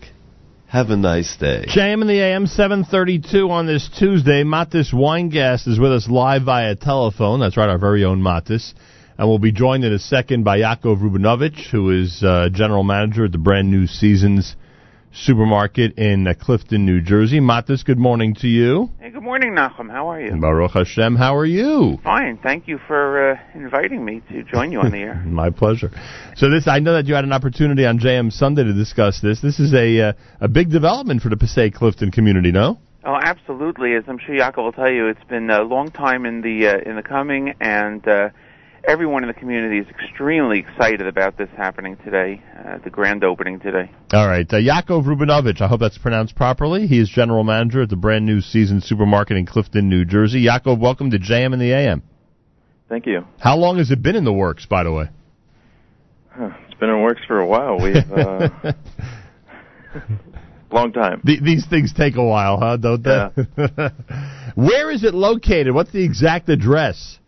[0.68, 1.64] Have a nice day.
[1.68, 4.42] JM in the AM 732 on this Tuesday.
[4.42, 7.40] Mattes Weingast is with us live via telephone.
[7.40, 8.72] That's right, our very own Mattes.
[9.18, 13.24] And we'll be joined in a second by Yaakov Rubinovitch, who is uh, general manager
[13.24, 14.56] at the brand new Seasons
[15.10, 17.40] supermarket in uh, Clifton, New Jersey.
[17.40, 18.90] Mattes, good morning to you.
[19.00, 19.90] Hey, good morning, Nachum.
[19.90, 20.38] How are you?
[20.38, 21.96] Baruch Hashem, how are you?
[22.04, 22.40] Fine.
[22.42, 25.14] Thank you for uh, inviting me to join you on the air.
[25.26, 25.90] My pleasure.
[26.34, 29.40] So this, I know that you had an opportunity on JM Sunday to discuss this.
[29.40, 30.12] This is a uh,
[30.42, 32.78] a big development for the Passaic Clifton community, no?
[33.02, 33.94] Oh, absolutely.
[33.94, 36.90] As I'm sure Yaakov will tell you, it's been a long time in the uh,
[36.90, 38.28] in the coming, and uh,
[38.86, 43.58] everyone in the community is extremely excited about this happening today, uh, the grand opening
[43.60, 43.90] today.
[44.12, 45.60] All right, uh, Yaakov Rubinovitch.
[45.60, 46.86] I hope that's pronounced properly.
[46.86, 50.44] He is general manager at the brand new Season Supermarket in Clifton, New Jersey.
[50.44, 52.02] Yaakov, welcome to JM in the AM.
[52.88, 53.26] Thank you.
[53.40, 55.08] How long has it been in the works, by the way?
[56.30, 57.80] Huh, It's been in works for a while.
[57.80, 58.48] We've uh,
[60.70, 61.20] long time.
[61.24, 62.76] The, these things take a while, huh?
[62.76, 63.28] Don't they?
[64.54, 65.74] Where is it located?
[65.74, 67.18] What's the exact address?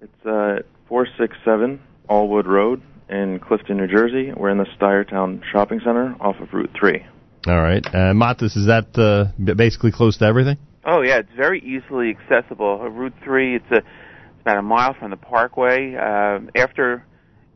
[0.00, 0.58] It's uh,
[0.88, 4.32] four six seven Allwood Road in Clifton, New Jersey.
[4.34, 7.04] We're in the Styertowne Shopping Center off of Route Three.
[7.46, 10.56] All right, uh, Mattes, is that uh, b- basically close to everything?
[10.86, 12.80] Oh yeah, it's very easily accessible.
[12.82, 15.94] Uh, Route three, it's a it's about a mile from the Parkway.
[15.94, 17.04] Uh, after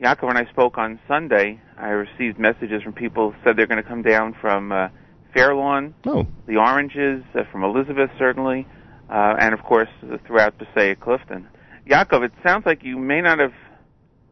[0.01, 3.83] Yaakov and I spoke on Sunday, I received messages from people who said they're going
[3.83, 4.89] to come down from uh,
[5.35, 6.27] Fairlawn, oh.
[6.47, 8.67] the Oranges, uh, from Elizabeth certainly,
[9.11, 11.49] uh, and of course uh, throughout Passaic Clifton.
[11.89, 13.55] Yaakov, it sounds like you may not have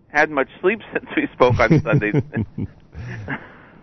[0.08, 2.12] had much sleep since we spoke on Sunday.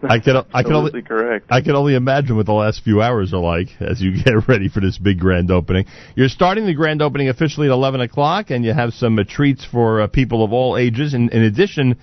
[0.08, 1.46] I can I can only correct.
[1.50, 4.68] I can only imagine what the last few hours are like as you get ready
[4.68, 5.86] for this big grand opening.
[6.16, 9.66] You're starting the grand opening officially at 11 o'clock, and you have some uh, treats
[9.66, 11.14] for uh, people of all ages.
[11.14, 11.98] In, in addition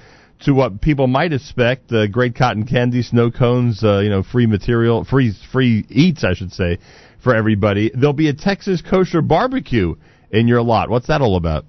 [0.45, 4.47] to what people might expect, uh, great cotton candy, snow cones, uh, you know, free
[4.47, 6.79] material, free free eats, I should say,
[7.23, 7.91] for everybody.
[7.95, 9.97] There'll be a Texas kosher barbecue
[10.31, 10.89] in your lot.
[10.91, 11.65] What's that all about?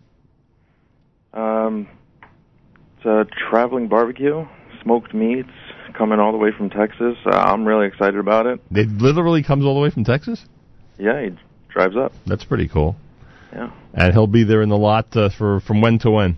[1.33, 1.87] Um,
[2.97, 4.45] it's a traveling barbecue,
[4.83, 5.49] smoked meats
[5.97, 7.15] coming all the way from Texas.
[7.25, 8.59] Uh, I'm really excited about it.
[8.71, 10.43] It literally comes all the way from Texas.
[10.97, 11.31] Yeah, he
[11.69, 12.13] drives up.
[12.25, 12.95] That's pretty cool.
[13.53, 13.71] Yeah.
[13.93, 16.37] And he'll be there in the lot uh, for from when to when.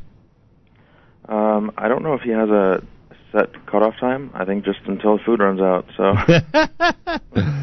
[1.28, 2.84] Um, I don't know if he has a
[3.32, 4.32] set cutoff time.
[4.34, 5.86] I think just until the food runs out.
[5.96, 6.14] So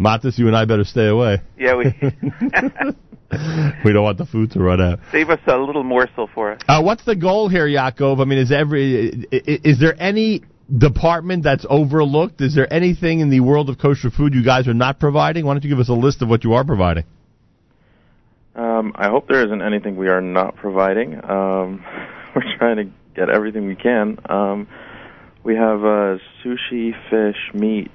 [0.00, 1.40] Mattes, you and I better stay away.
[1.58, 1.84] yeah, we
[3.84, 4.98] we don't want the food to run out.
[5.10, 6.60] save us a little morsel for us.
[6.68, 8.20] Uh, what's the goal here, Yaakov?
[8.20, 10.42] I mean, is every i- i- is there any
[10.76, 12.40] department that's overlooked?
[12.40, 15.44] Is there anything in the world of kosher food you guys are not providing?
[15.46, 17.04] Why don't you give us a list of what you are providing?
[18.54, 21.14] um, I hope there isn't anything we are not providing.
[21.24, 21.82] Um,
[22.34, 22.84] we're trying to
[23.14, 24.18] get everything we can.
[24.28, 24.68] Um,
[25.42, 27.90] we have uh, sushi, fish, meat,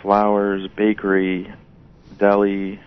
[0.00, 1.52] flowers, bakery,
[2.18, 2.80] deli,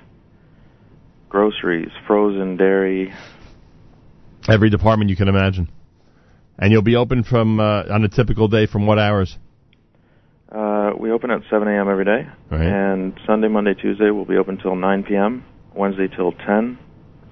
[1.32, 3.14] groceries, frozen dairy.
[4.50, 5.70] Every department you can imagine,
[6.60, 9.38] and you'll be open from uh, on a typical day from what hours?
[10.52, 11.88] Uh, we open at 7 a.m.
[11.90, 12.62] every day, Right.
[12.68, 15.46] and Sunday, Monday, Tuesday we'll be open till 9 p.m.
[15.74, 16.78] Wednesday till 10,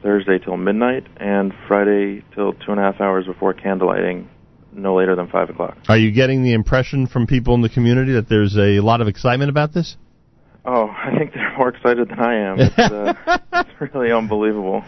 [0.02, 4.28] Thursday till midnight, and Friday till two and a half hours before candlelighting,
[4.72, 5.78] no later than 5 o'clock.
[5.90, 9.10] Are you getting the impression from people in the community that there's a lot of
[9.10, 9.98] excitement about this?
[10.66, 12.60] Oh, I think they're more excited than I am.
[12.60, 13.14] It's, uh,
[13.54, 14.84] it's really unbelievable.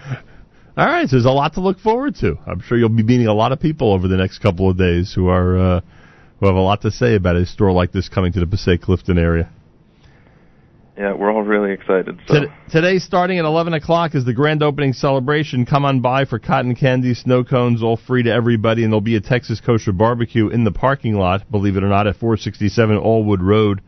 [0.78, 2.38] All right, so there's a lot to look forward to.
[2.48, 5.14] I'm sure you'll be meeting a lot of people over the next couple of days
[5.14, 5.82] who are uh,
[6.40, 8.82] who have a lot to say about a store like this coming to the Passaic
[8.82, 9.50] Clifton area.
[10.98, 12.20] Yeah, we're all really excited.
[12.28, 15.66] So Tod- Today, starting at 11 o'clock, is the grand opening celebration.
[15.66, 19.16] Come on by for cotton candy, snow cones, all free to everybody, and there'll be
[19.16, 23.42] a Texas kosher barbecue in the parking lot, believe it or not, at 467 Allwood
[23.42, 23.82] Road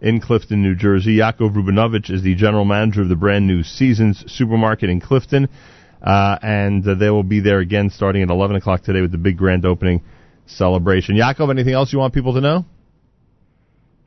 [0.00, 1.18] in Clifton, New Jersey.
[1.18, 5.48] Yaakov Rubinovitch is the general manager of the brand new Seasons supermarket in Clifton,
[6.02, 9.18] uh, and uh, they will be there again starting at 11 o'clock today with the
[9.18, 10.02] big grand opening
[10.46, 11.16] celebration.
[11.16, 12.64] Yaakov, anything else you want people to know?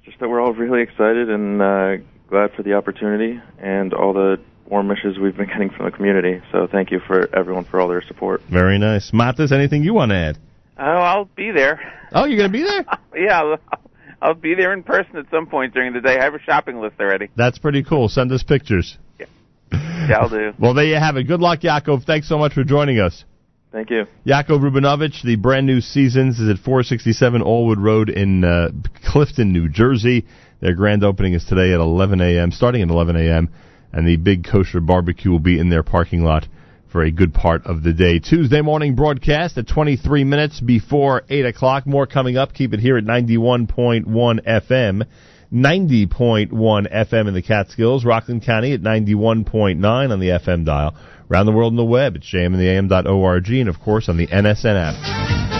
[0.04, 4.38] just that we're all really excited and uh, glad for the opportunity and all the
[4.70, 6.42] warm wishes we've been getting from the community.
[6.52, 8.42] So thank you for everyone for all their support.
[8.52, 9.12] Very nice.
[9.12, 10.38] Mattes, anything you want to add?
[10.78, 11.80] Oh, I'll be there.
[12.12, 12.86] Oh, you're going to be there?
[13.16, 13.56] yeah,
[14.24, 16.18] I'll, be there in person at some point during the day.
[16.18, 17.30] I have a shopping list already.
[17.36, 18.10] That's pretty cool.
[18.10, 18.98] Send us pictures.
[19.20, 19.28] Yeah.
[20.08, 20.54] Shall do.
[20.60, 21.24] Well, there you have it.
[21.24, 22.06] Good luck, Yaakov.
[22.06, 23.26] Thanks so much for joining us.
[23.72, 24.06] Thank you.
[24.26, 28.70] Yaakov Rubinovitch, the brand new Seasons is at 467 Allwood Road in uh,
[29.04, 30.26] Clifton, New Jersey.
[30.62, 33.50] Their grand opening is today at 11 a.m., starting at 11 a.m.,
[33.92, 36.48] and the big kosher barbecue will be in their parking lot
[36.94, 38.20] for a good part of the day.
[38.20, 41.88] Tuesday morning broadcast at 23 minutes before 8 o'clock.
[41.88, 42.54] More coming up.
[42.54, 45.04] Keep it here at 91.1 FM.
[45.52, 50.96] 90.1 FM in the Catskills, Rockland County at 91.9 on the FM dial.
[51.30, 55.53] Around the world on the web at jmintheam.org and, of course, on the NSN app.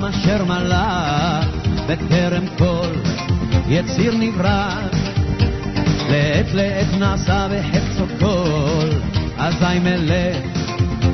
[0.00, 1.46] עולם אשר מלך
[1.86, 3.10] בטרם כל
[3.68, 4.70] יציר נברא.
[6.08, 8.88] לעת לעת נעשה בחפצו כל
[9.38, 10.36] אזי מלך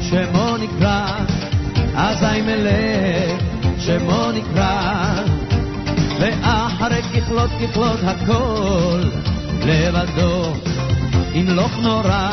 [0.00, 1.06] שמו נקרא
[1.96, 3.42] אזי מלך
[3.78, 5.12] שמו נקרא.
[6.20, 9.02] ואחרי ככלות ככלות הכל
[9.66, 10.52] לבדו
[11.34, 12.30] ימלוך נורא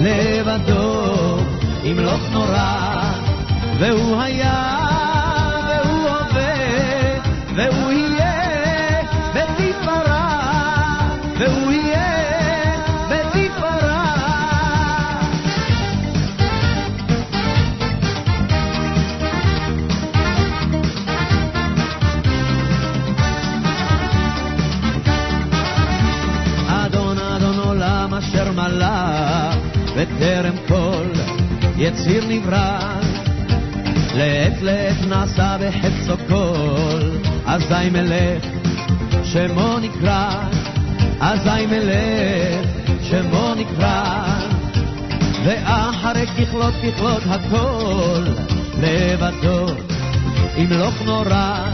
[0.00, 1.36] לבדו
[1.84, 3.00] ימלוך נורא.
[3.80, 4.89] והוא היה,
[31.80, 32.78] יציר נברא.
[34.14, 37.00] לעת לעת נעשה בחפצו כל,
[37.46, 38.44] אזי מלך
[39.24, 40.30] שמו נקרא,
[41.20, 42.66] אזי מלך
[43.02, 44.24] שמו נקרא,
[45.44, 48.24] ואחרי ככלות ככלות הכל,
[48.80, 49.66] לבדו
[50.56, 51.70] ימלוך נורא,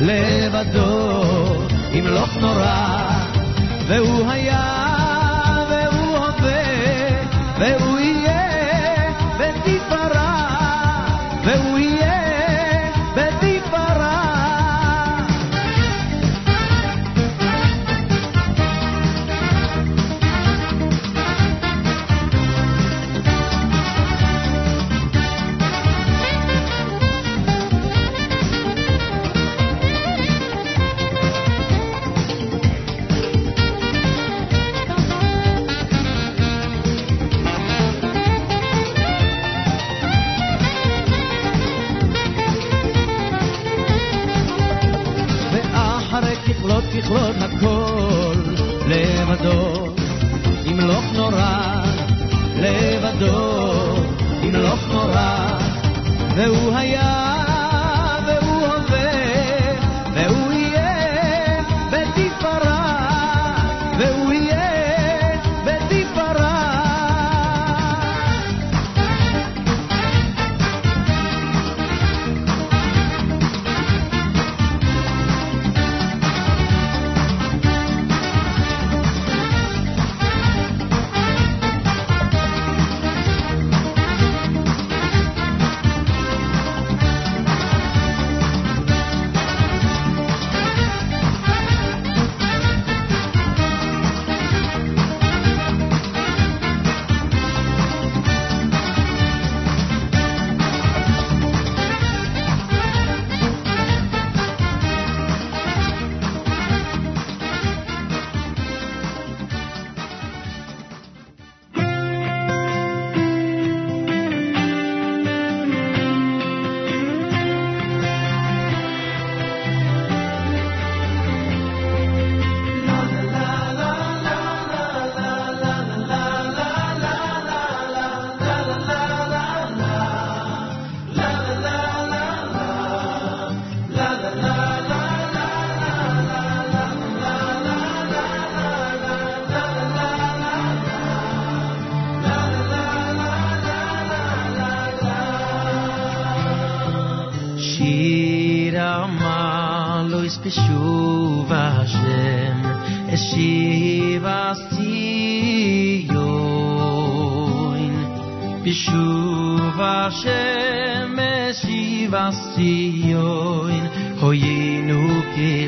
[0.00, 1.22] לבדו
[1.92, 2.98] ימלוך נורא,
[3.86, 4.84] והוא היה
[5.70, 6.62] והוא הווה,
[7.58, 7.97] והוא
[47.02, 48.34] ככלות הכל
[48.86, 49.94] לבדו.
[50.64, 51.84] ימלוך נורא
[52.56, 53.68] לבדו.
[54.42, 55.46] ימלוך נורא
[56.36, 57.37] והוא היה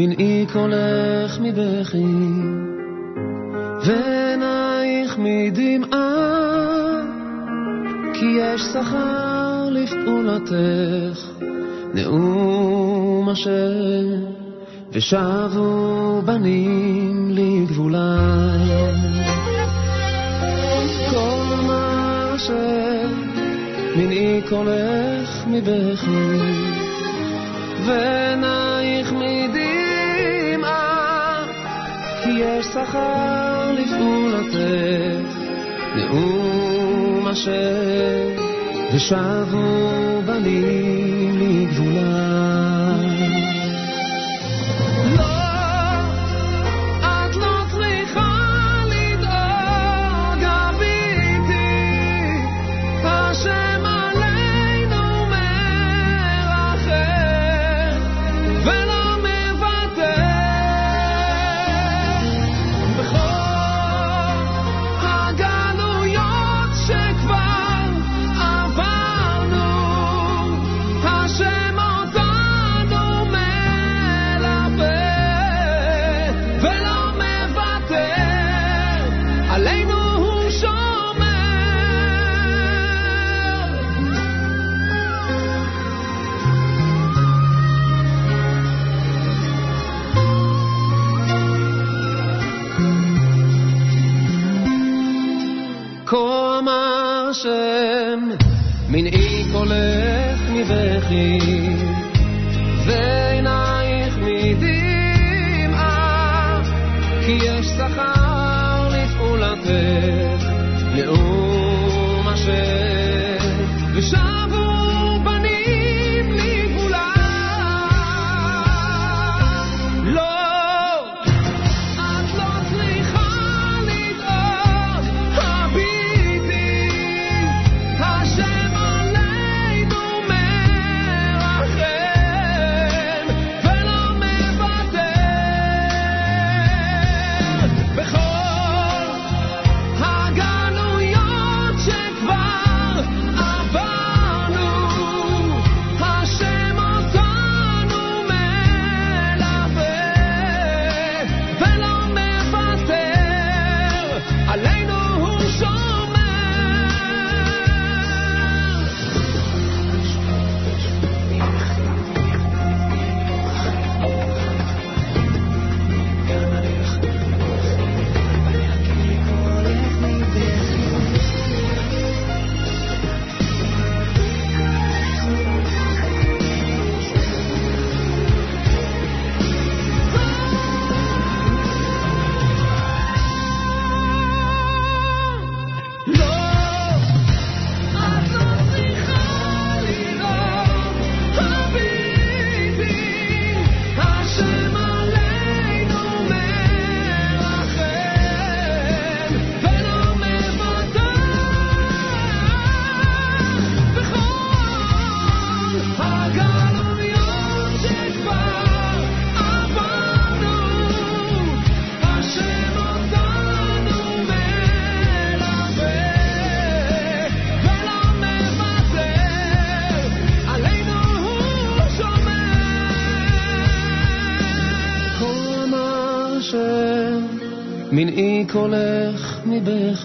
[0.00, 2.04] מנעי קולך מבכי,
[3.84, 6.18] ועינייך מדמעה,
[8.14, 11.18] כי יש שכר לפעולתך,
[11.94, 14.04] נאום אשר,
[14.92, 17.98] ושבו בנים לגבולי.
[21.10, 23.06] כל מה אשר
[23.96, 26.38] מנעי קולך מבכי,
[27.86, 28.57] ועינייך
[32.58, 34.58] יש שכר לפעולתך,
[35.96, 38.28] נאום אשר,
[38.94, 42.27] ושבו בנים לגבולם.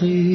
[0.04, 0.33] أخي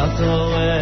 [0.00, 0.79] yato Eloikeinu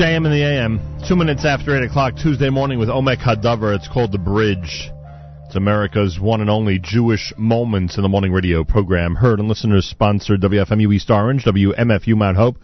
[0.00, 0.80] JM in the AM.
[1.06, 3.76] Two minutes after 8 o'clock Tuesday morning with Omek Hadavar.
[3.76, 4.90] It's called The Bridge.
[5.44, 9.14] It's America's one and only Jewish Moments in the Morning radio program.
[9.14, 12.56] Heard and listeners sponsored WFMU East Orange, WMFU Mount Hope,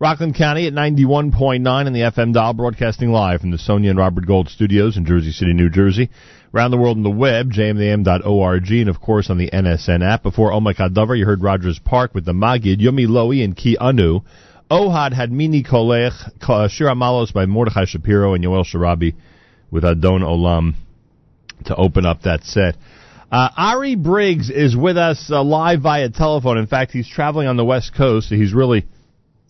[0.00, 4.26] Rockland County at 91.9 in the FM dial, broadcasting live from the Sonia and Robert
[4.26, 6.10] Gold studios in Jersey City, New Jersey.
[6.52, 10.24] Around the world on the web, jmintheam.org, and of course on the NSN app.
[10.24, 14.22] Before Omek Hadavar, you heard Rogers Park with the Magid, Yomi Loi, and Ki Anu.
[14.70, 16.12] Ohad had Mini Kolech,
[16.70, 19.14] Shira Malos by Mordechai Shapiro and Yoel Sharabi
[19.70, 20.74] with Adon Olam
[21.64, 22.76] to open up that set.
[23.32, 26.56] Uh, Ari Briggs is with us uh, live via telephone.
[26.56, 28.28] In fact, he's traveling on the West Coast.
[28.28, 28.86] So he's really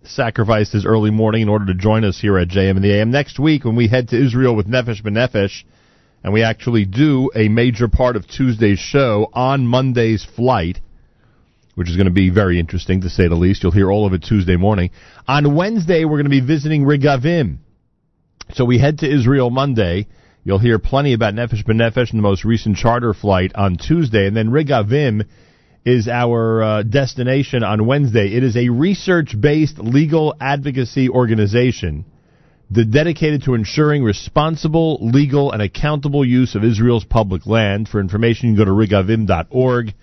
[0.04, 3.10] sacrificed his early morning in order to join us here at JM in the AM.
[3.10, 5.64] Next week, when we head to Israel with Nefesh B'Nefesh,
[6.22, 10.80] and we actually do a major part of Tuesday's show on Monday's flight,
[11.74, 13.62] which is going to be very interesting to say the least.
[13.62, 14.90] You'll hear all of it Tuesday morning.
[15.26, 17.58] On Wednesday, we're going to be visiting Regavim.
[18.54, 20.08] So we head to Israel Monday.
[20.42, 24.26] You'll hear plenty about Nefesh B'Nefesh and the most recent charter flight on Tuesday.
[24.26, 25.26] And then Regavim
[25.84, 28.34] is our uh, destination on Wednesday.
[28.34, 32.04] It is a research-based legal advocacy organization
[32.70, 37.88] dedicated to ensuring responsible, legal, and accountable use of Israel's public land.
[37.88, 39.94] For information, you can go to regavim.org.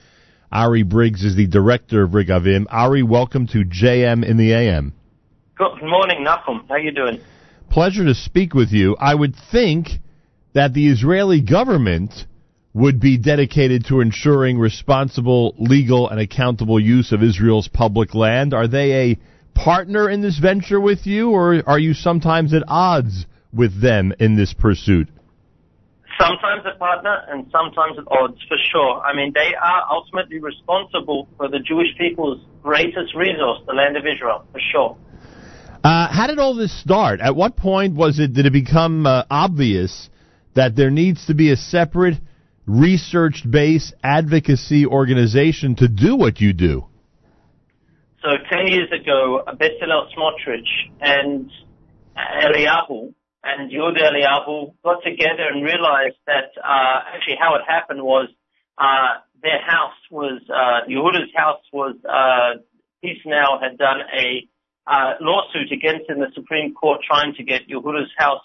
[0.51, 2.67] Ari Briggs is the director of Regavim.
[2.69, 4.93] Ari, welcome to JM in the AM.
[5.57, 6.65] Good morning, Nachum.
[6.69, 7.19] How you doing?
[7.69, 8.95] Pleasure to speak with you.
[8.97, 9.89] I would think
[10.53, 12.13] that the Israeli government
[12.73, 18.53] would be dedicated to ensuring responsible, legal, and accountable use of Israel's public land.
[18.53, 19.17] Are they a
[19.53, 24.37] partner in this venture with you, or are you sometimes at odds with them in
[24.37, 25.09] this pursuit?
[26.19, 29.01] Sometimes a partner and sometimes at odds, for sure.
[29.01, 34.03] I mean, they are ultimately responsible for the Jewish people's greatest resource, the land of
[34.05, 34.97] Israel, for sure.
[35.83, 37.19] Uh, how did all this start?
[37.21, 40.09] At what point was it did it become uh, obvious
[40.55, 42.15] that there needs to be a separate
[42.65, 46.85] research-based advocacy organization to do what you do?
[48.23, 50.67] So 10 years ago, Bezalel Smotrich
[50.99, 51.49] and
[52.17, 58.29] Eliyahu and Yehuda Eliyahu got together and realized that uh, actually how it happened was
[58.77, 62.61] uh, their house was, uh, Yehuda's house was, uh,
[63.01, 64.47] Peace Now had done a
[64.87, 68.43] uh, lawsuit against in the Supreme Court trying to get Yehuda's house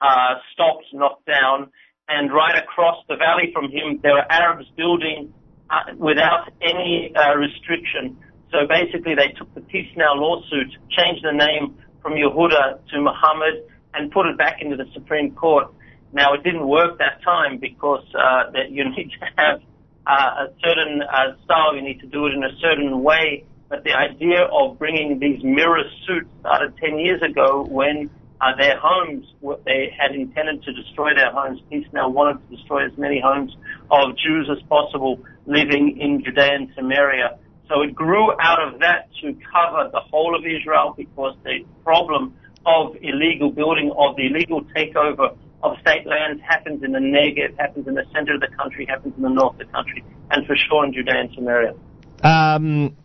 [0.00, 1.70] uh, stopped, knocked down,
[2.08, 5.34] and right across the valley from him there were Arabs building
[5.70, 8.16] uh, without any uh, restriction.
[8.50, 13.68] So basically, they took the Peace Now lawsuit, changed the name from Yehuda to Muhammad,
[13.98, 15.68] and put it back into the Supreme Court.
[16.12, 19.60] Now, it didn't work that time because uh, that you need to have
[20.06, 23.44] uh, a certain uh, style, you need to do it in a certain way.
[23.68, 28.08] But the idea of bringing these mirror suits started 10 years ago when
[28.40, 31.60] uh, their homes, what they had intended to destroy their homes.
[31.68, 33.54] Peace Now wanted to destroy as many homes
[33.90, 37.38] of Jews as possible living in Judea and Samaria.
[37.68, 42.34] So it grew out of that to cover the whole of Israel because the problem
[42.68, 47.88] of illegal building, of the illegal takeover of state lands happens in the Negev, happens
[47.88, 50.54] in the center of the country, happens in the north of the country, and for
[50.68, 51.74] sure in Judea and Samaria.
[52.22, 52.96] Um,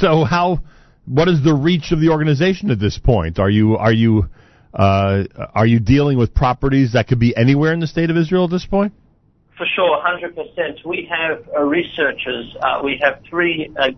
[0.00, 0.60] so how,
[1.04, 3.38] what is the reach of the organization at this point?
[3.38, 4.28] Are you, are you,
[4.74, 5.24] uh,
[5.54, 8.50] are you dealing with properties that could be anywhere in the state of Israel at
[8.50, 8.92] this point?
[9.56, 10.84] For sure, 100%.
[10.84, 12.56] We have uh, researchers.
[12.60, 13.90] Uh, we have three uh,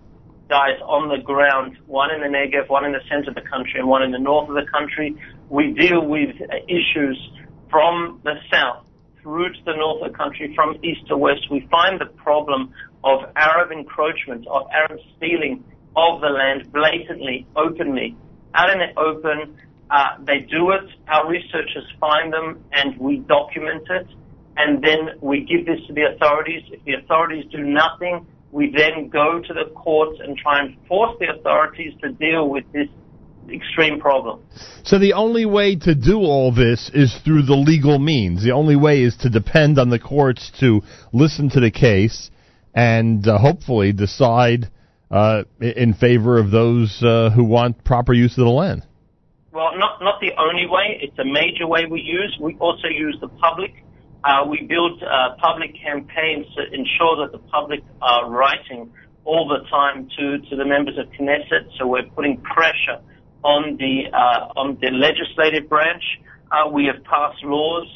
[0.49, 3.79] guys on the ground, one in the Negev, one in the center of the country,
[3.79, 5.17] and one in the north of the country.
[5.49, 6.37] We deal with
[6.69, 7.19] issues
[7.71, 8.87] from the south
[9.23, 11.51] through to the north of the country, from east to west.
[11.51, 12.73] We find the problem
[13.03, 15.65] of Arab encroachment, of Arab stealing
[15.97, 18.17] of the land blatantly, openly,
[18.55, 19.57] out in the open.
[19.91, 20.91] Uh, they do it.
[21.09, 24.09] Our researchers find them, and we document it
[24.57, 26.63] and then we give this to the authorities.
[26.71, 31.11] If the authorities do nothing, we then go to the courts and try and force
[31.19, 32.87] the authorities to deal with this
[33.53, 34.41] extreme problem.
[34.85, 38.45] So the only way to do all this is through the legal means.
[38.45, 40.83] The only way is to depend on the courts to
[41.13, 42.31] listen to the case
[42.73, 44.71] and uh, hopefully decide
[45.11, 48.87] uh, in favor of those uh, who want proper use of the land.
[49.53, 51.01] Well, not not the only way.
[51.03, 52.37] It's a major way we use.
[52.41, 53.84] We also use the public.
[54.25, 58.91] Uh, we build uh, public campaigns to ensure that the public are writing
[59.25, 61.69] all the time to, to the members of Knesset.
[61.79, 63.01] So we're putting pressure
[63.43, 66.03] on the uh, on the legislative branch.
[66.51, 67.87] Uh, we have passed laws.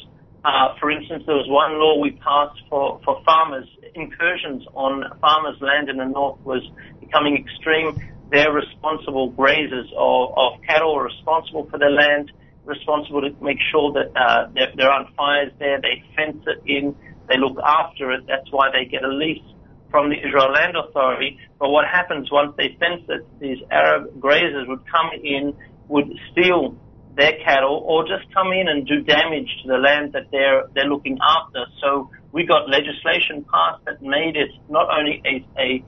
[0.45, 3.67] Uh, for instance, there was one law we passed for, for farmers.
[3.95, 6.61] Incursions on farmers' land in the north was
[6.99, 7.99] becoming extreme.
[8.31, 12.31] They're responsible grazers of, of cattle, are responsible for their land
[12.69, 15.81] responsible to make sure that uh, there, there aren't fires there.
[15.81, 16.95] They fence it in.
[17.27, 18.25] They look after it.
[18.27, 19.43] That's why they get a lease
[19.91, 21.37] from the Israel Land Authority.
[21.59, 25.53] But what happens once they fence it, these Arab grazers would come in,
[25.87, 26.77] would steal
[27.17, 30.89] their cattle, or just come in and do damage to the land that they're they're
[30.89, 31.65] looking after.
[31.81, 35.83] So we got legislation passed that made it not only a a,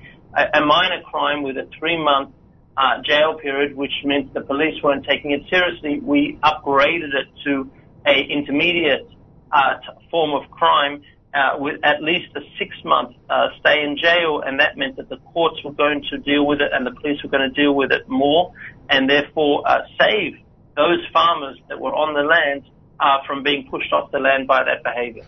[0.60, 2.34] a minor crime with a three month
[2.77, 5.99] uh, jail period, which meant the police weren't taking it seriously.
[5.99, 7.69] We upgraded it to
[8.06, 9.07] a intermediate
[9.52, 9.76] uh,
[10.10, 11.03] form of crime
[11.34, 15.10] uh, with at least a six month uh, stay in jail, and that meant that
[15.10, 17.73] the courts were going to deal with it and the police were going to deal
[17.73, 18.53] with it more,
[18.89, 20.34] and therefore uh, save
[20.76, 22.64] those farmers that were on the land
[22.99, 25.23] uh, from being pushed off the land by that behavior.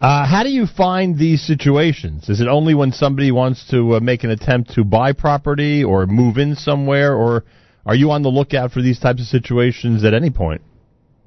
[0.00, 2.28] Uh, how do you find these situations?
[2.28, 6.06] Is it only when somebody wants to uh, make an attempt to buy property or
[6.06, 7.44] move in somewhere, or
[7.84, 10.62] are you on the lookout for these types of situations at any point?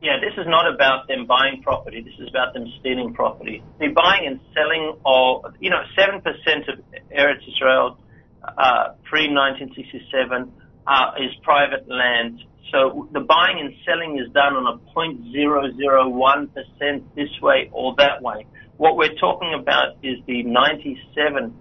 [0.01, 2.01] Yeah, this is not about them buying property.
[2.01, 3.61] This is about them stealing property.
[3.79, 6.79] The buying and selling of, you know, 7% of
[7.11, 7.97] Eretz Israel
[8.41, 10.49] uh, pre-1967
[10.87, 12.39] uh, is private land.
[12.71, 18.45] So the buying and selling is done on a 0.001% this way or that way.
[18.77, 21.53] What we're talking about is the 97,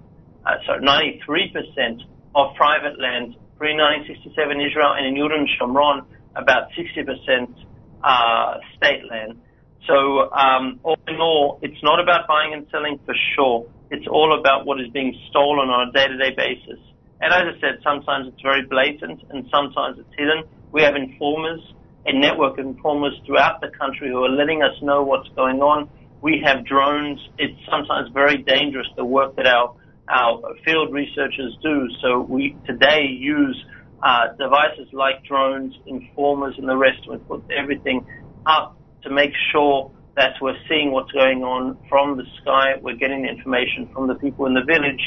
[0.47, 2.03] uh, sorry, 93%
[2.35, 6.05] of private land pre-1967 Israel and in and Shomron
[6.35, 7.55] about 60%
[8.03, 9.39] uh, state land.
[9.87, 13.67] So um, all in all, it's not about buying and selling for sure.
[13.91, 16.79] It's all about what is being stolen on a day-to-day basis.
[17.21, 20.45] And as I said, sometimes it's very blatant and sometimes it's hidden.
[20.73, 21.61] We have informers,
[22.07, 25.89] a network of informers throughout the country who are letting us know what's going on.
[26.23, 27.19] We have drones.
[27.39, 29.75] It's sometimes very dangerous, the work that our,
[30.09, 31.89] our field researchers do.
[32.03, 33.65] So we today use
[34.03, 37.01] uh, devices like drones, informers, and the rest.
[37.09, 38.07] We put everything
[38.47, 42.75] up to make sure that we're seeing what's going on from the sky.
[42.81, 45.03] We're getting the information from the people in the village,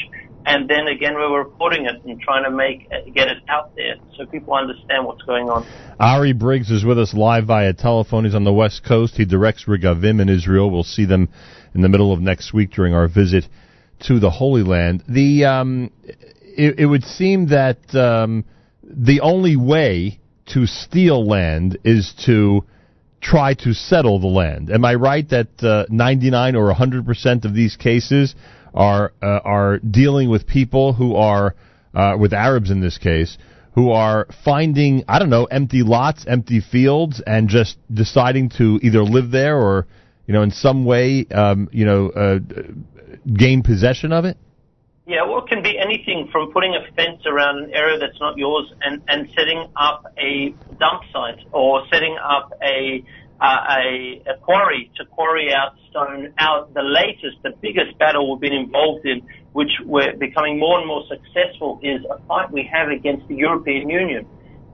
[0.46, 4.26] and then again we're reporting it and trying to make get it out there so
[4.26, 5.66] people understand what's going on.
[5.98, 8.24] Ari Briggs is with us live via telephone.
[8.24, 9.14] He's on the West Coast.
[9.16, 10.70] He directs Rigavim in Israel.
[10.70, 11.28] We'll see them
[11.74, 13.44] in the middle of next week during our visit
[14.06, 15.02] to the Holy Land.
[15.08, 15.90] The um,
[16.56, 18.44] it, it would seem that um,
[18.82, 22.64] the only way to steal land is to
[23.20, 24.70] try to settle the land.
[24.70, 28.34] Am I right that uh, 99 or 100 percent of these cases
[28.74, 31.54] are uh, are dealing with people who are
[31.94, 33.38] uh, with Arabs in this case
[33.74, 39.02] who are finding I don't know empty lots, empty fields, and just deciding to either
[39.02, 39.86] live there or
[40.26, 42.38] you know in some way um, you know uh,
[43.32, 44.36] gain possession of it.
[45.06, 48.38] Yeah, well, it can be anything from putting a fence around an area that's not
[48.38, 53.04] yours and, and setting up a dump site or setting up a,
[53.40, 56.72] a, a quarry to quarry out stone out.
[56.74, 61.04] The latest, the biggest battle we've been involved in, which we're becoming more and more
[61.08, 64.26] successful, is a fight we have against the European Union.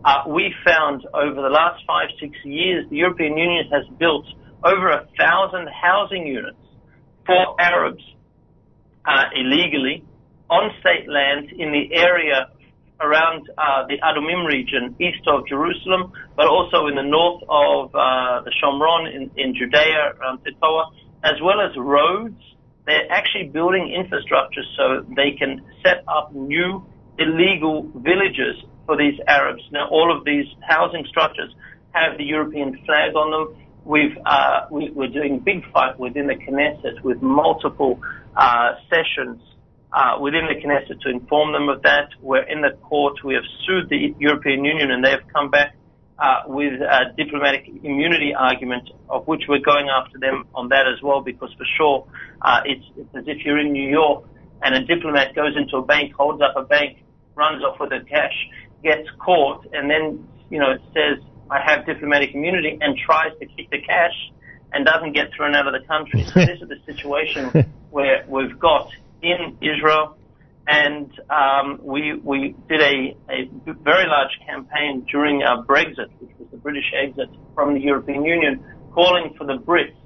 [0.04, 4.26] Uh, we found over the last five, six years, the European Union has built
[4.64, 6.56] over a thousand housing units
[7.26, 8.02] for Arabs
[9.06, 10.04] uh, illegally
[10.48, 12.50] on state land in the area
[13.00, 18.42] around uh, the Adumim region, east of Jerusalem, but also in the north of uh,
[18.42, 20.92] the Shomron in, in Judea, around Tekoa,
[21.24, 22.40] as well as roads.
[22.86, 26.84] They're actually building infrastructure so they can set up new
[27.18, 28.56] illegal villages
[28.86, 29.62] for these Arabs.
[29.70, 31.54] Now, all of these housing structures
[31.92, 33.62] have the European flag on them.
[33.84, 38.00] We've, uh, we, we're doing big fight within the Knesset with multiple
[38.36, 39.40] uh, sessions
[39.92, 42.10] uh, within the Knesset to inform them of that.
[42.20, 43.24] We're in the court.
[43.24, 45.74] We have sued the European Union, and they have come back
[46.18, 51.02] uh, with a diplomatic immunity argument, of which we're going after them on that as
[51.02, 52.06] well, because for sure
[52.42, 54.24] uh, it's, it's as if you're in New York
[54.62, 56.98] and a diplomat goes into a bank, holds up a bank,
[57.34, 58.34] runs off with the cash,
[58.82, 63.46] gets caught, and then you know it says I have diplomatic immunity and tries to
[63.46, 64.14] keep the cash
[64.72, 66.24] and doesn't get thrown out of the country.
[66.32, 68.90] So this is the situation where we've got
[69.22, 70.16] in Israel,
[70.66, 73.16] and um, we did a,
[73.82, 78.62] very large campaign during our Brexit, which was the British exit from the European Union,
[78.92, 79.96] calling for the Brits,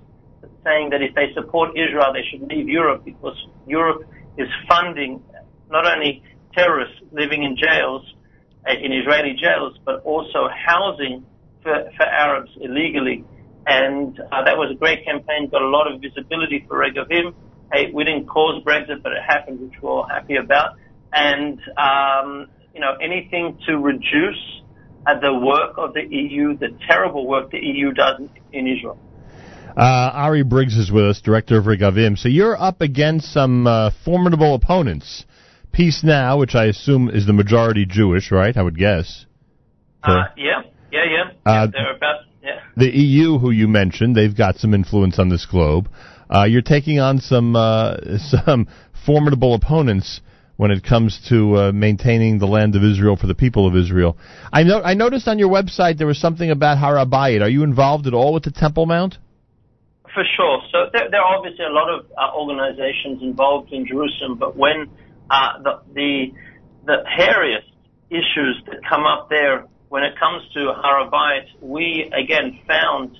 [0.64, 3.36] saying that if they support Israel, they should leave Europe because
[3.66, 4.08] Europe
[4.38, 5.22] is funding
[5.70, 6.22] not only
[6.54, 8.02] terrorists living in jails,
[8.66, 11.26] uh, in Israeli jails, but also housing
[11.62, 13.24] for, for Arabs illegally.
[13.66, 17.34] And uh, that was a great campaign, got a lot of visibility for Regavim
[17.74, 20.76] hey, we didn't cause Brexit, but it happened, which we're all happy about.
[21.12, 24.62] And, um, you know, anything to reduce
[25.06, 28.20] uh, the work of the EU, the terrible work the EU does
[28.52, 28.98] in Israel.
[29.76, 32.16] Uh, Ari Briggs is with us, director of Regavim.
[32.16, 35.24] So you're up against some uh, formidable opponents.
[35.72, 38.56] Peace Now, which I assume is the majority Jewish, right?
[38.56, 39.26] I would guess.
[40.04, 41.32] Uh, yeah, yeah, yeah.
[41.44, 42.60] Uh, They're about, yeah.
[42.76, 45.88] The EU, who you mentioned, they've got some influence on this globe.
[46.28, 48.68] Uh, you're taking on some uh, some
[49.04, 50.20] formidable opponents
[50.56, 54.16] when it comes to uh, maintaining the land of Israel for the people of Israel.
[54.52, 57.42] I know I noticed on your website there was something about Har HaBayit.
[57.42, 59.18] Are you involved at all with the Temple Mount?
[60.14, 60.62] For sure.
[60.70, 64.88] So there, there are obviously a lot of uh, organizations involved in Jerusalem, but when
[65.30, 66.26] uh, the, the
[66.86, 67.70] the hairiest
[68.10, 73.16] issues that come up there when it comes to Har HaBayit, we again found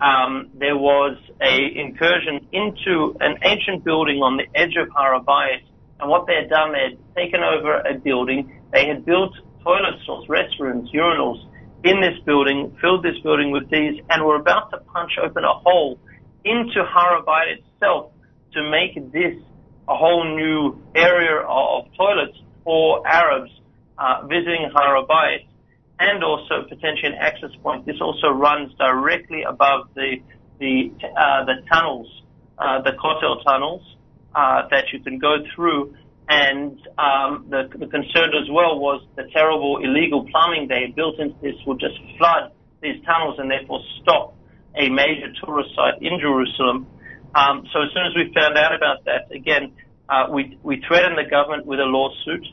[0.00, 5.62] um, there was a incursion into an ancient building on the edge of Har HaBayit,
[6.00, 8.60] and what they had done, they had taken over a building.
[8.72, 9.32] They had built
[9.62, 11.42] toilet stalls, restrooms, urinals
[11.84, 15.52] in this building, filled this building with these, and were about to punch open a
[15.52, 15.98] hole
[16.44, 18.12] into Har HaBayit itself
[18.52, 19.34] to make this
[19.88, 23.50] a whole new area of toilets for Arabs
[23.98, 25.46] uh, visiting Harabayit
[25.98, 27.86] and also potentially an access point.
[27.86, 30.16] This also runs directly above the
[30.58, 32.08] the uh, the tunnels,
[32.58, 33.82] uh, the Kotel tunnels
[34.34, 35.96] uh, that you can go through.
[36.28, 41.36] And um, the, the concern as well was the terrible illegal plumbing they built into
[41.40, 42.50] this would just flood
[42.82, 44.34] these tunnels and therefore stop
[44.74, 46.86] a major tourist site in Jerusalem.
[47.34, 49.72] Um, so as soon as we found out about that, again,
[50.08, 52.46] uh, we, we threatened the government with a lawsuit.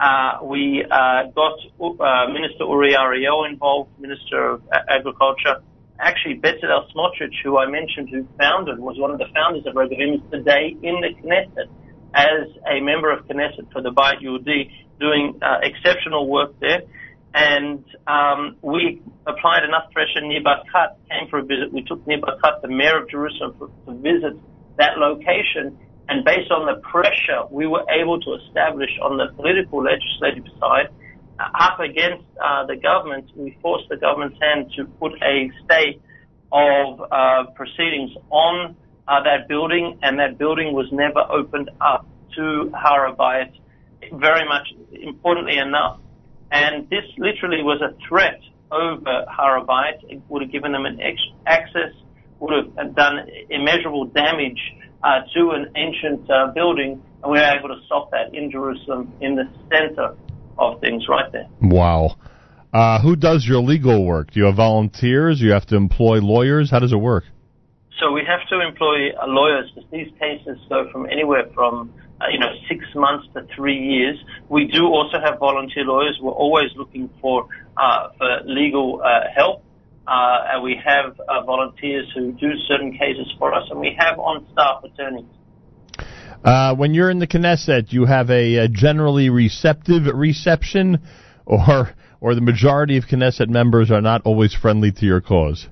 [0.00, 5.60] Uh, we uh, got uh, Minister Uri Ariel involved, Minister of Agriculture.
[5.98, 10.14] Actually, Bezalel Smotrich, who I mentioned, who founded, was one of the founders of Regavim,
[10.14, 11.68] is today in the Knesset
[12.14, 16.82] as a member of Knesset for the Bayit Yehudi, doing uh, exceptional work there
[17.34, 20.20] and um, we applied enough pressure.
[20.20, 21.72] Nir Barkat came for a visit.
[21.72, 24.34] We took Nir Barkat, the mayor of Jerusalem, for, to visit
[24.78, 25.78] that location.
[26.10, 30.88] And based on the pressure we were able to establish on the political legislative side,
[31.38, 36.00] uh, up against uh, the government, we forced the government's hand to put a stay
[36.50, 38.74] of uh, proceedings on
[39.06, 43.52] uh, that building, and that building was never opened up to Har HaBayit.
[44.12, 46.00] Very much importantly enough,
[46.50, 48.40] and this literally was a threat
[48.72, 50.10] over Har HaBayit.
[50.10, 51.92] It would have given them an ex- access,
[52.40, 54.58] would have done immeasurable damage
[55.02, 59.12] uh, to an ancient uh, building, and we were able to stop that in Jerusalem,
[59.20, 60.16] in the center
[60.58, 61.48] of things, right there.
[61.60, 62.16] Wow.
[62.72, 64.30] Uh, who does your legal work?
[64.30, 65.40] Do you have volunteers?
[65.40, 66.70] You have to employ lawyers?
[66.70, 67.24] How does it work?
[67.98, 72.26] So we have to employ uh, lawyers because these cases go from anywhere from uh,
[72.32, 74.16] you know six months to three years.
[74.48, 76.18] We do also have volunteer lawyers.
[76.22, 77.46] We're always looking for
[77.76, 79.64] uh, for legal uh, help.
[80.06, 84.18] Uh, and we have uh, volunteers who do certain cases for us, and we have
[84.18, 85.26] on-staff attorneys.
[86.42, 90.98] Uh, when you're in the Knesset, you have a, a generally receptive reception,
[91.44, 95.68] or or the majority of Knesset members are not always friendly to your cause.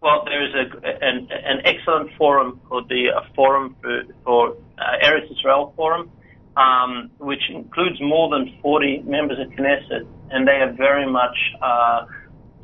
[0.00, 5.04] Well, there is a, an, an excellent forum called the uh, Forum for, for uh,
[5.04, 6.10] Eretz Israel Forum,
[6.56, 11.64] um, which includes more than 40 members of Knesset, and they are very much, uh,
[11.64, 12.06] uh,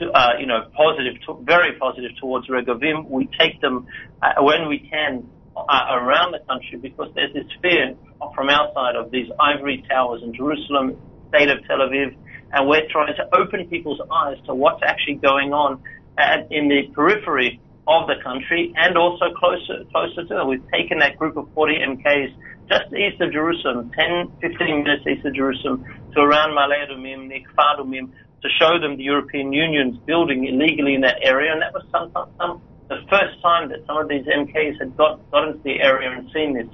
[0.01, 1.15] you know, positive,
[1.45, 3.09] very positive towards Regavim.
[3.09, 3.87] We take them
[4.23, 7.95] uh, when we can uh, around the country because there's this fear
[8.35, 10.97] from outside of these ivory towers in Jerusalem,
[11.29, 12.17] state of Tel Aviv,
[12.53, 15.83] and we're trying to open people's eyes to what's actually going on
[16.19, 20.49] at, in the periphery of the country and also closer closer to them.
[20.49, 22.35] We've taken that group of 40 MKs
[22.69, 25.85] just east of Jerusalem, 10, 15 minutes east of Jerusalem,
[26.15, 28.11] to around Ma'ale Adumim, Nikfar Adumim,
[28.45, 31.51] to show them the European Union's building illegally in that area.
[31.51, 35.19] And that was some, some, the first time that some of these MKs had got,
[35.31, 36.69] got into the area and seen this.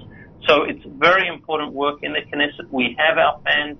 [0.47, 2.69] So it's very important work in the Knesset.
[2.71, 3.77] We have our fans.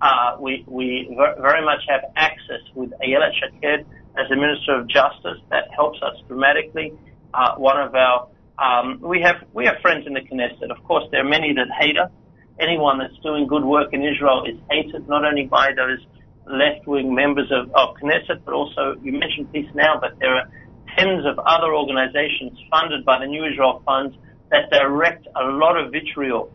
[0.00, 3.84] Uh, we, we ver- very much have access with Ayelet Shaked
[4.16, 5.36] as the Minister of Justice.
[5.50, 6.92] That helps us dramatically.
[7.34, 10.70] Uh, one of our, um, we have, we have friends in the Knesset.
[10.70, 12.10] Of course, there are many that hate us.
[12.58, 16.00] Anyone that's doing good work in Israel is hated not only by those
[16.46, 20.48] left-wing members of, of Knesset, but also, you mentioned Peace Now, but there are
[20.96, 24.16] tens of other organizations funded by the New Israel Fund
[24.50, 26.50] that direct a lot of vitriol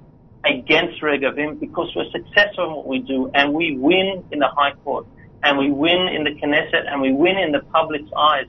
[0.45, 4.73] against Regavim because we're successful in what we do and we win in the High
[4.83, 5.05] Court
[5.43, 8.45] and we win in the Knesset and we win in the public's eyes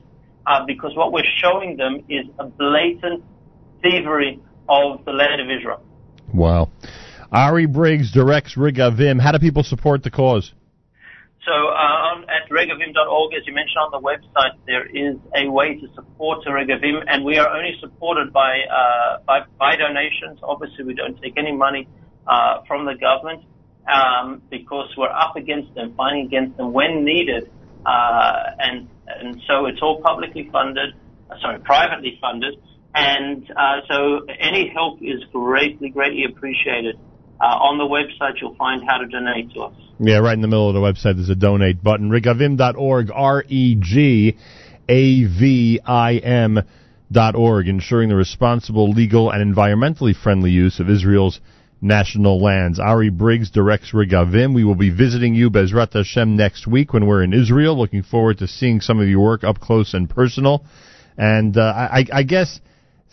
[0.47, 3.23] uh, because what we're showing them is a blatant
[3.81, 4.39] thievery
[4.69, 5.83] of the land of Israel.
[6.33, 6.69] Wow.
[7.31, 9.19] Ari Briggs directs Regavim.
[9.19, 10.53] How do people support the cause?
[11.45, 13.33] So uh, on, at regavim.org.
[13.33, 17.37] As you mentioned on the website, there is a way to support Regavim, and we
[17.37, 20.39] are only supported by, uh, by, by donations.
[20.41, 21.87] Obviously, we don't take any money
[22.27, 23.43] uh, from the government
[23.91, 27.51] um, because we're up against them, fighting against them when needed.
[27.85, 30.95] Uh, and, and so it's all publicly funded,
[31.29, 32.55] uh, sorry, privately funded.
[32.95, 36.97] And uh, so any help is greatly, greatly appreciated.
[37.41, 39.73] Uh, on the website, you'll find how to donate to us.
[39.99, 42.09] Yeah, right in the middle of the website, there's a donate button.
[42.09, 44.37] Regavim.org, R E G
[44.87, 46.61] A V I M
[47.11, 51.39] dot org, ensuring the responsible, legal, and environmentally friendly use of Israel's
[51.81, 52.79] national lands.
[52.79, 54.55] Ari Briggs directs Regavim.
[54.55, 57.77] We will be visiting you, Bezrat Hashem, next week when we're in Israel.
[57.77, 60.65] Looking forward to seeing some of your work up close and personal.
[61.17, 62.59] And uh, I, I guess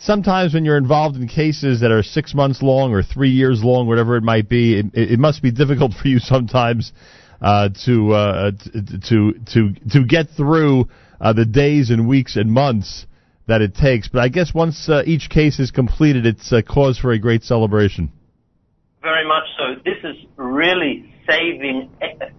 [0.01, 3.87] sometimes when you're involved in cases that are six months long or three years long,
[3.87, 6.91] whatever it might be, it, it must be difficult for you sometimes
[7.41, 8.51] uh, to uh,
[9.09, 10.87] to to to get through
[11.19, 13.05] uh, the days and weeks and months
[13.47, 14.07] that it takes.
[14.07, 17.43] But I guess once uh, each case is completed, it's a cause for a great
[17.43, 18.11] celebration.
[19.01, 19.81] Very much so.
[19.83, 21.89] This is really saving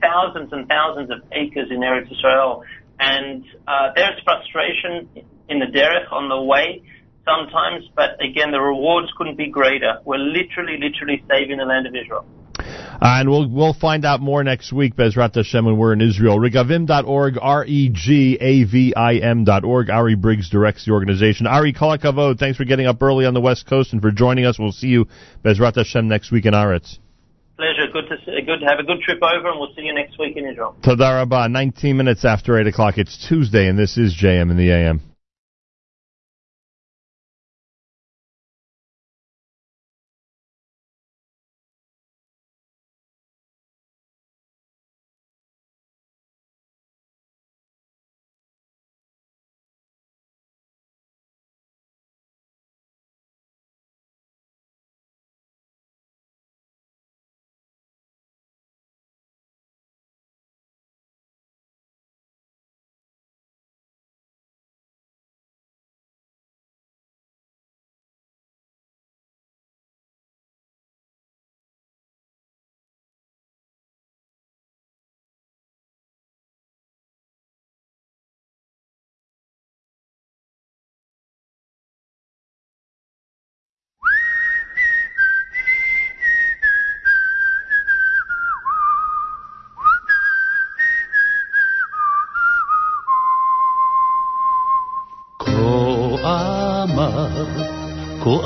[0.00, 2.62] thousands and thousands of acres in Eretz Israel.
[3.00, 5.08] And uh, there's frustration
[5.48, 6.82] in the derech on the way
[7.24, 9.98] sometimes, but again, the rewards couldn't be greater.
[10.04, 12.26] We're literally, literally saving the land of Israel.
[13.04, 16.38] And we'll we'll find out more next week, Bezrat Hashem, when we're in Israel.
[16.38, 18.24] Regavim.org, R-E-G-A-V-I-M
[19.44, 19.90] dot org.
[19.90, 21.48] Ari Briggs directs the organization.
[21.48, 24.44] Ari Kol HaKavod, thanks for getting up early on the West Coast and for joining
[24.44, 24.56] us.
[24.58, 25.08] We'll see you,
[25.44, 26.98] Bezrat Hashem, next week in Aretz.
[27.56, 27.88] Pleasure.
[27.92, 30.18] Good to see, good to have a good trip over, and we'll see you next
[30.18, 30.76] week in Israel.
[30.84, 32.98] Toda Rabah, 19 minutes after 8 o'clock.
[32.98, 35.11] It's Tuesday, and this is JM in the AM.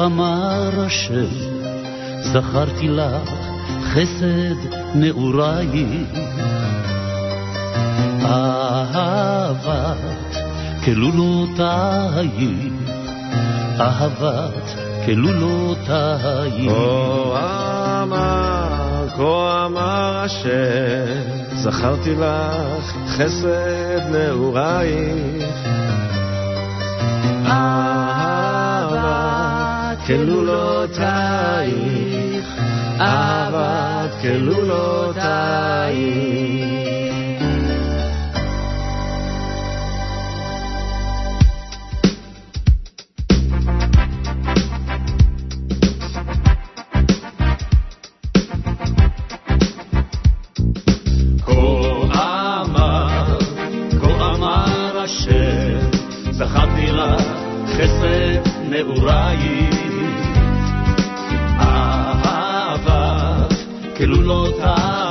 [0.07, 1.27] אמר השם,
[2.21, 3.31] זכרתי לך
[3.83, 4.57] חסד
[4.95, 6.09] נעורייך,
[8.25, 10.07] אהבת
[10.85, 12.33] כלולותייך,
[13.81, 16.73] אהבת כלולותייך.
[16.73, 21.23] כה אמר, כה אמר השם,
[21.55, 25.47] זכרתי לך חסד נעורייך.
[30.07, 31.67] כלולותייך,
[33.01, 35.17] אהבת כלולותייך.
[64.07, 65.06] celulosa.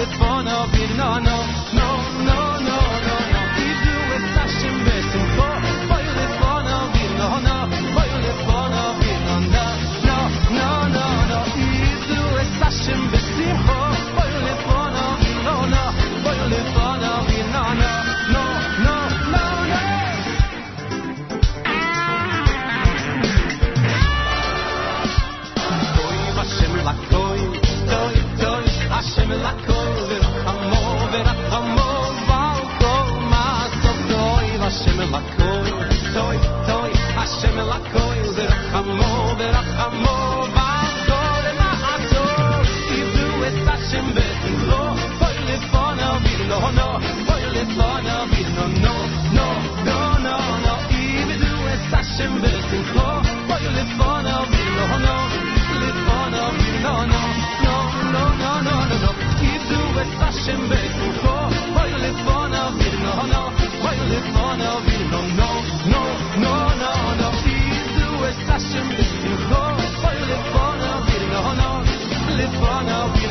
[0.00, 1.36] Voy a live for no, be no, no, no,
[1.74, 2.49] no, no, no,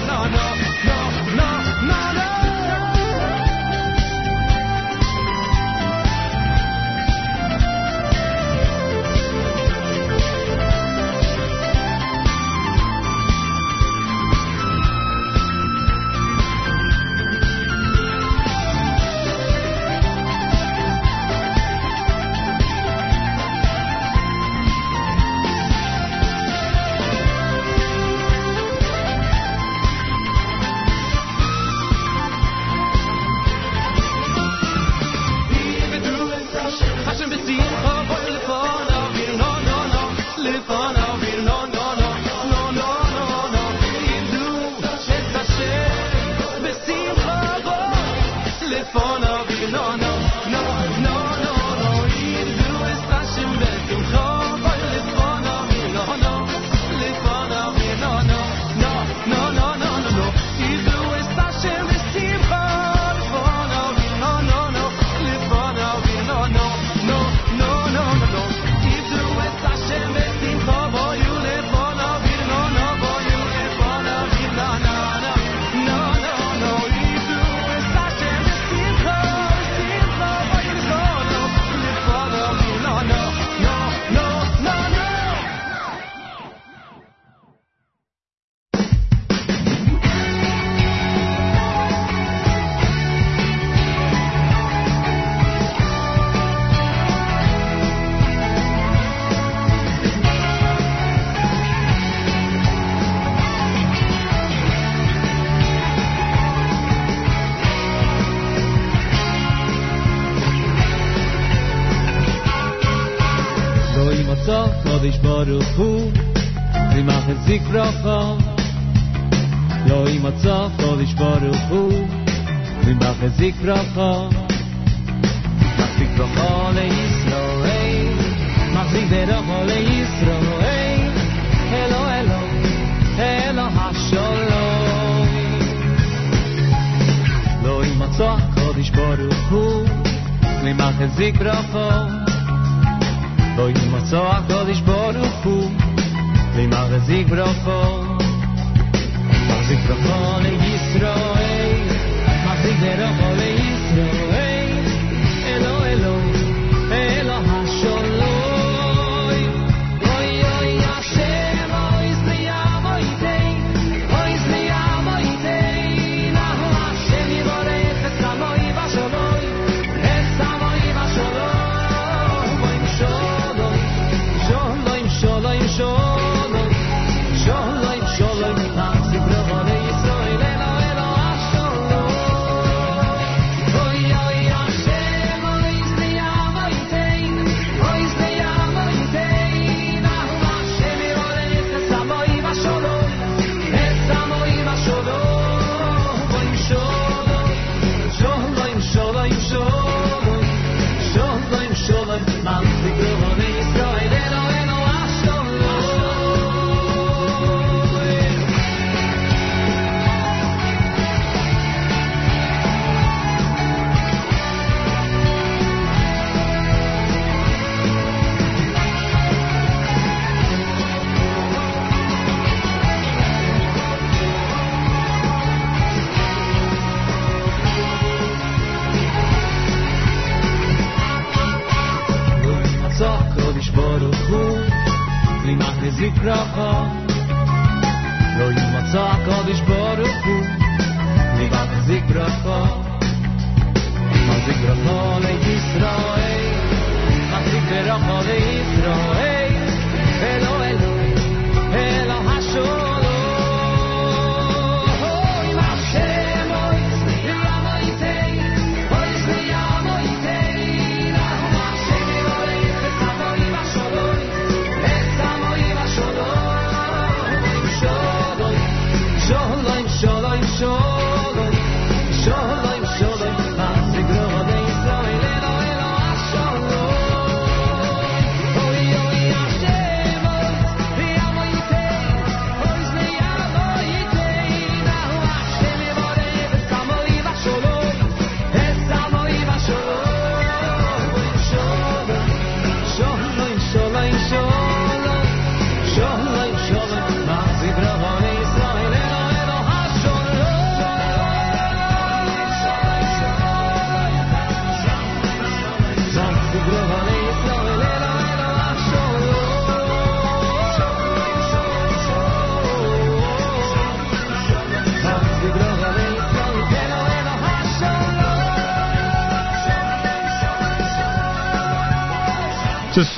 [0.09, 0.58] No, no.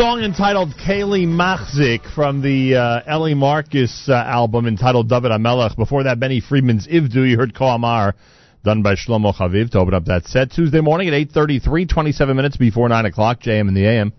[0.02, 5.78] Song entitled Kaylee Machzik from the uh, Ellie Marcus uh, album entitled David Amelech.
[5.78, 7.30] Before that, Benny Friedman's Ivdu.
[7.30, 8.16] You heard Ko Amar,
[8.64, 10.54] done by Shlomo Chaviv to open up that set.
[10.54, 14.12] Tuesday morning at 8.33, 27 minutes before 9 o'clock, JM in the AM.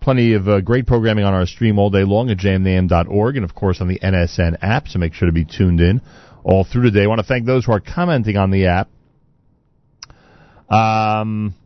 [0.00, 3.56] Plenty of uh, great programming on our stream all day long at jmintheam.org and, of
[3.56, 6.00] course, on the NSN app, so make sure to be tuned in
[6.44, 7.02] all through today.
[7.02, 8.88] I want to thank those who are commenting on the app.
[10.70, 11.56] Um,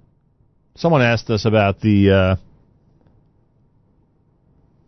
[0.74, 2.10] someone asked us about the...
[2.10, 2.36] Uh,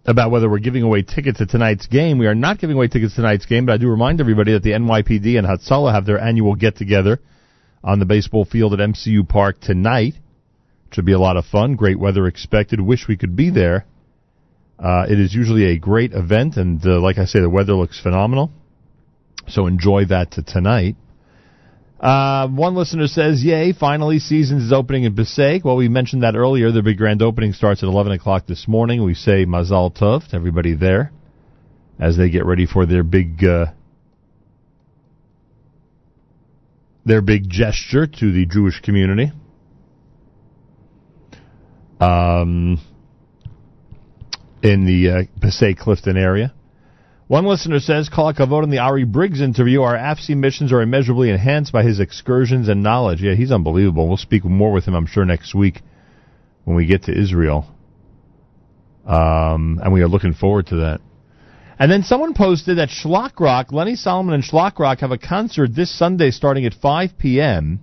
[0.07, 2.19] about whether we're giving away tickets to tonight's game.
[2.19, 4.63] We are not giving away tickets to tonight's game, but I do remind everybody that
[4.63, 7.21] the NYPD and Hatsala have their annual get together
[7.83, 10.15] on the baseball field at MCU Park tonight.
[10.93, 11.75] Should be a lot of fun.
[11.75, 12.81] Great weather expected.
[12.81, 13.87] Wish we could be there.
[14.79, 18.01] Uh, it is usually a great event, and uh, like I say, the weather looks
[18.01, 18.51] phenomenal.
[19.49, 20.97] So enjoy that to tonight.
[22.05, 23.73] Uh, one listener says, "Yay!
[23.73, 26.71] Finally, seasons is opening in Passaic." Well, we mentioned that earlier.
[26.71, 29.03] The big grand opening starts at 11 o'clock this morning.
[29.03, 31.13] We say Mazal Tov to everybody there
[31.99, 33.69] as they get ready for their big uh,
[37.07, 39.33] their big gesture to the Jewish community.
[42.01, 42.81] Um,
[44.63, 46.53] in the uh, Passaic Clifton area.
[47.27, 49.81] One listener says, Call a vote on the Ari Briggs interview.
[49.81, 53.23] Our AFC missions are immeasurably enhanced by his excursions and knowledge.
[53.23, 54.09] Yeah, he's unbelievable.
[54.09, 55.81] We'll speak more with him, I'm sure, next week
[56.65, 57.67] when we get to Israel.
[59.07, 61.01] Um, and we are looking forward to that.
[61.79, 65.75] And then someone posted that Schlock Rock, Lenny Solomon and Schlock Rock have a concert
[65.75, 67.81] this Sunday starting at 5 p.m.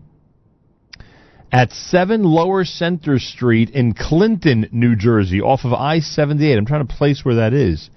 [1.52, 6.58] at 7 Lower Center Street in Clinton, New Jersey, off of I-78.
[6.58, 7.90] I'm trying to place where that is.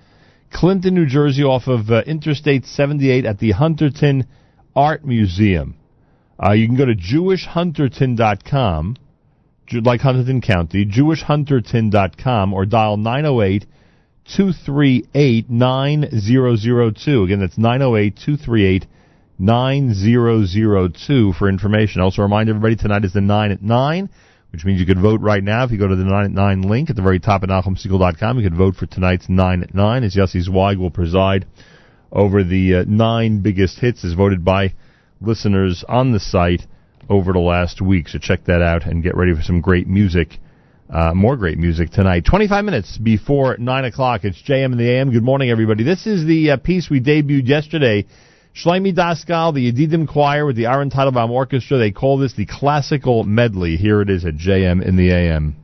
[0.55, 4.25] Clinton, New Jersey, off of uh, Interstate 78 at the Hunterdon
[4.75, 5.75] Art Museum.
[6.43, 8.97] Uh, you can go to jewishhunterdon.com,
[9.83, 13.67] like Hunterdon County, jewishhunterdon.com, or dial 908
[14.37, 17.25] 238 9002.
[17.25, 18.87] Again, that's 908 238
[19.39, 22.01] 9002 for information.
[22.01, 24.09] Also, remind everybody tonight is the 9 at 9
[24.55, 25.65] which means you could vote right now.
[25.65, 28.39] If you go to the 9 at 9 link at the very top at NachumSegal.com,
[28.39, 31.45] you could vote for tonight's 9 at 9 as Yossi Zweig will preside
[32.13, 34.73] over the uh, nine biggest hits as voted by
[35.21, 36.63] listeners on the site
[37.11, 38.07] over the last week.
[38.07, 40.39] So check that out and get ready for some great music.
[40.89, 42.25] Uh, more great music tonight.
[42.25, 44.21] 25 minutes before 9 o'clock.
[44.23, 45.11] It's JM in the AM.
[45.11, 45.83] Good morning, everybody.
[45.83, 48.07] This is the uh, piece we debuted yesterday.
[48.55, 51.77] Shlomi Daskal, the Yedidim Choir with the Aaron Teitelbaum Orchestra.
[51.77, 53.77] They call this the classical medley.
[53.77, 55.57] Here it is at JM in the AM.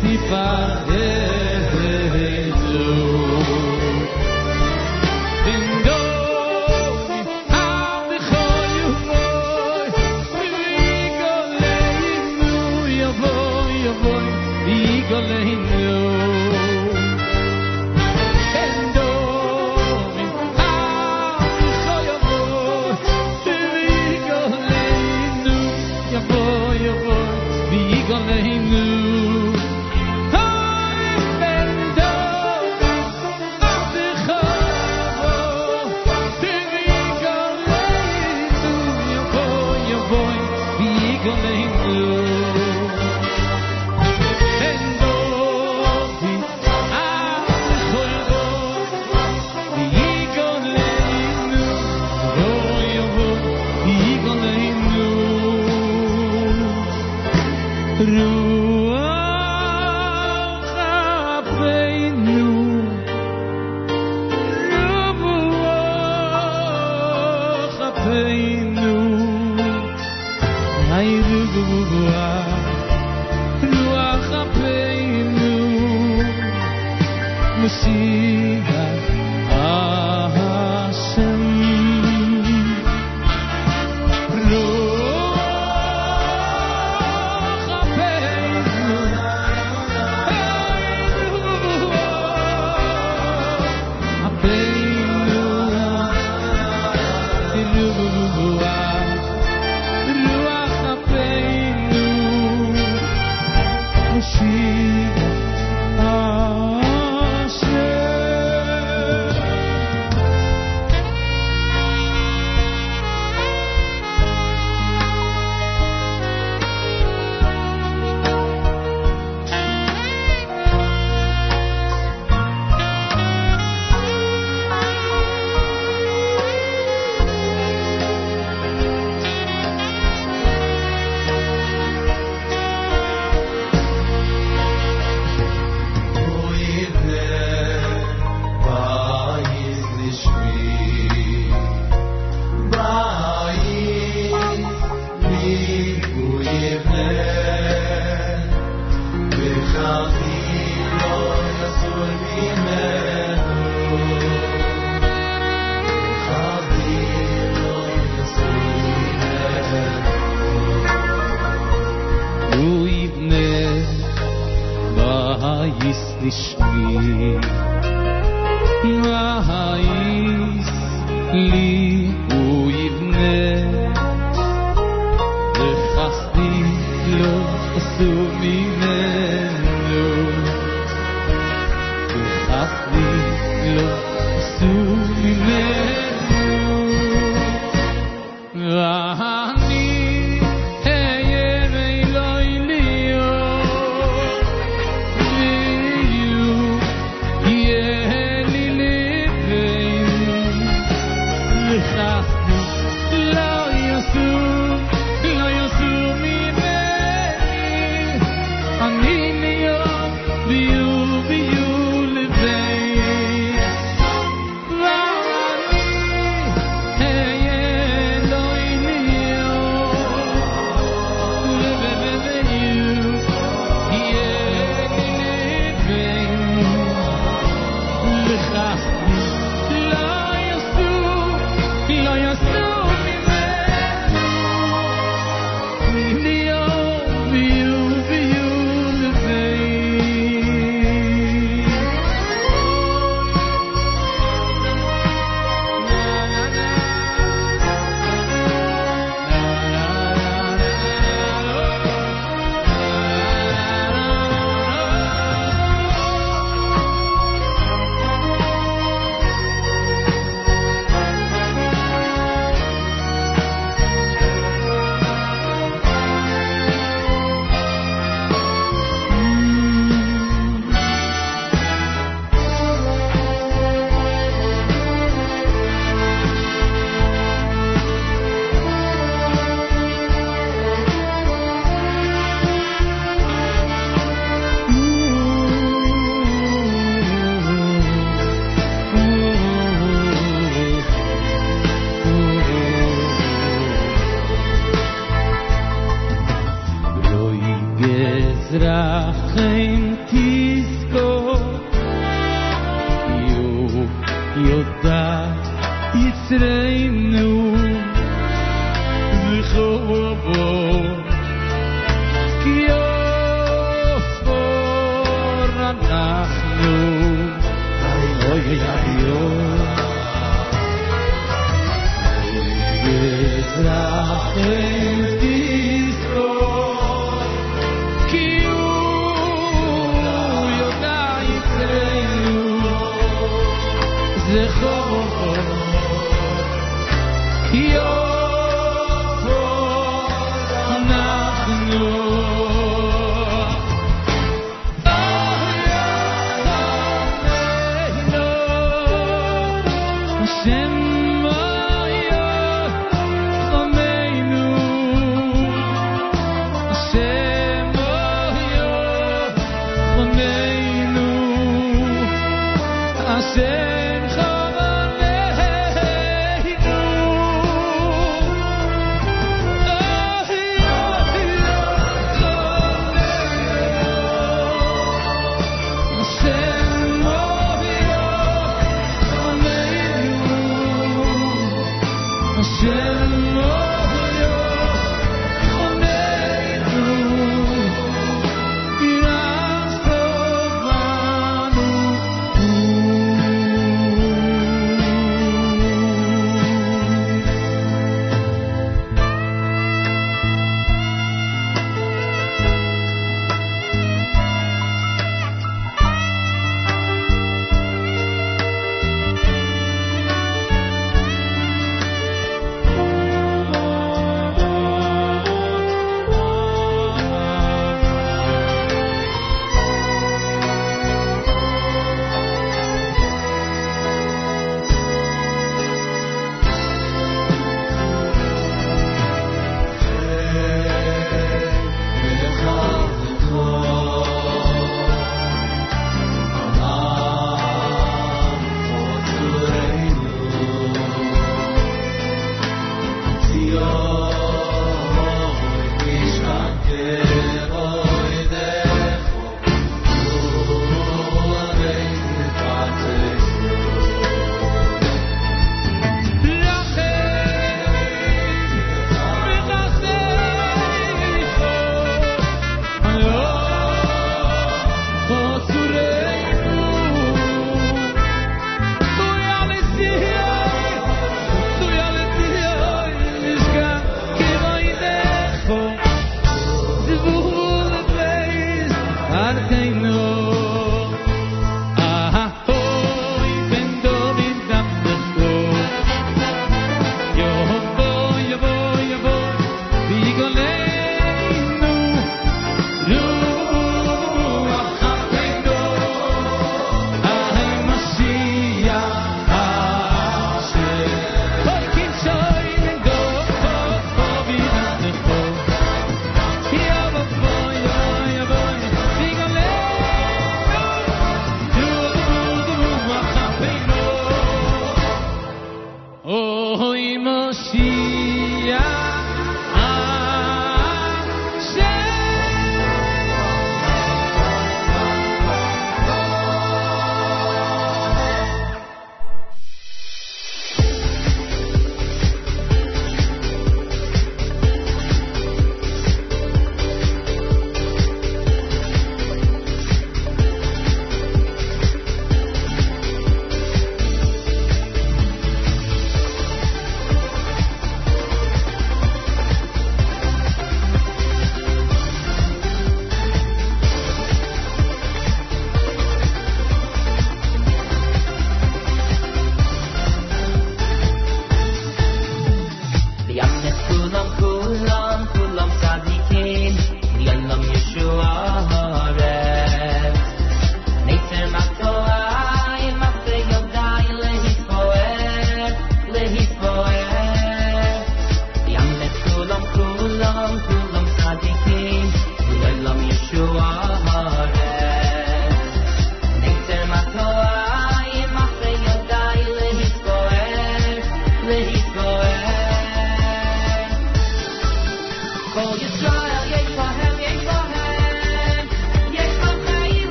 [0.00, 0.86] participar.
[0.86, 1.39] De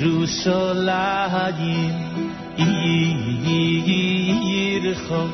[0.00, 1.26] ירושלים
[4.42, 5.24] ירחו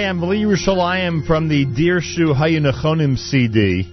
[0.04, 3.90] AM, Yerushalayim from the Dear Dirshu Hayunachonim CD.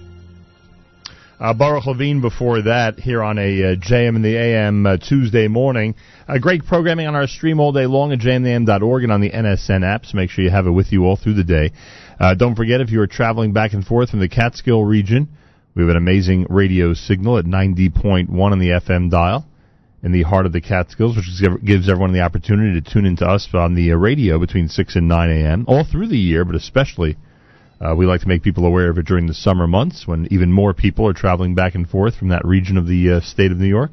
[1.40, 5.48] Uh, Baruch Levine before that here on a uh, JM in the AM uh, Tuesday
[5.48, 5.94] morning.
[6.28, 9.80] Uh, great programming on our stream all day long at jmintheam.org and on the NSN
[9.80, 10.12] apps.
[10.12, 11.72] Make sure you have it with you all through the day.
[12.20, 15.28] Uh, don't forget, if you are traveling back and forth from the Catskill region,
[15.74, 19.46] we have an amazing radio signal at 90.1 on the FM dial
[20.02, 21.26] in the heart of the Catskills, which
[21.64, 25.08] gives- everyone the opportunity to tune into us on the uh, radio between 6 and
[25.08, 25.64] 9 a.m.
[25.68, 27.16] all through the year, but especially
[27.80, 30.52] uh, we like to make people aware of it during the summer months when even
[30.52, 33.58] more people are traveling back and forth from that region of the uh, state of
[33.58, 33.92] New York.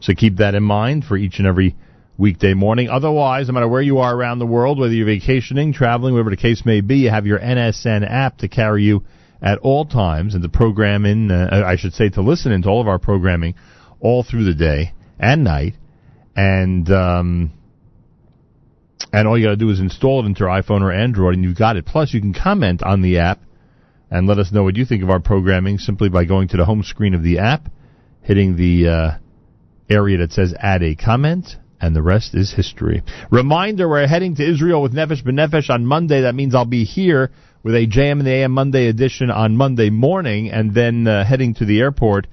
[0.00, 1.76] So keep that in mind for each and every
[2.16, 2.88] weekday morning.
[2.88, 6.36] Otherwise, no matter where you are around the world, whether you're vacationing, traveling, whatever the
[6.36, 9.04] case may be, you have your NSN app to carry you
[9.42, 12.80] at all times and to program in, uh, I should say, to listen into all
[12.80, 13.54] of our programming
[14.00, 15.74] all through the day and night.
[16.36, 17.52] And, um,
[19.12, 21.44] and all you got to do is install it into your iPhone or Android, and
[21.44, 21.86] you've got it.
[21.86, 23.40] Plus, you can comment on the app
[24.10, 26.64] and let us know what you think of our programming simply by going to the
[26.64, 27.70] home screen of the app,
[28.22, 29.10] hitting the uh,
[29.88, 33.02] area that says "Add a comment," and the rest is history.
[33.30, 36.22] Reminder: We're heading to Israel with Nefesh B'Nefesh on Monday.
[36.22, 37.30] That means I'll be here
[37.62, 41.54] with a JM in the AM Monday edition on Monday morning, and then uh, heading
[41.54, 42.26] to the airport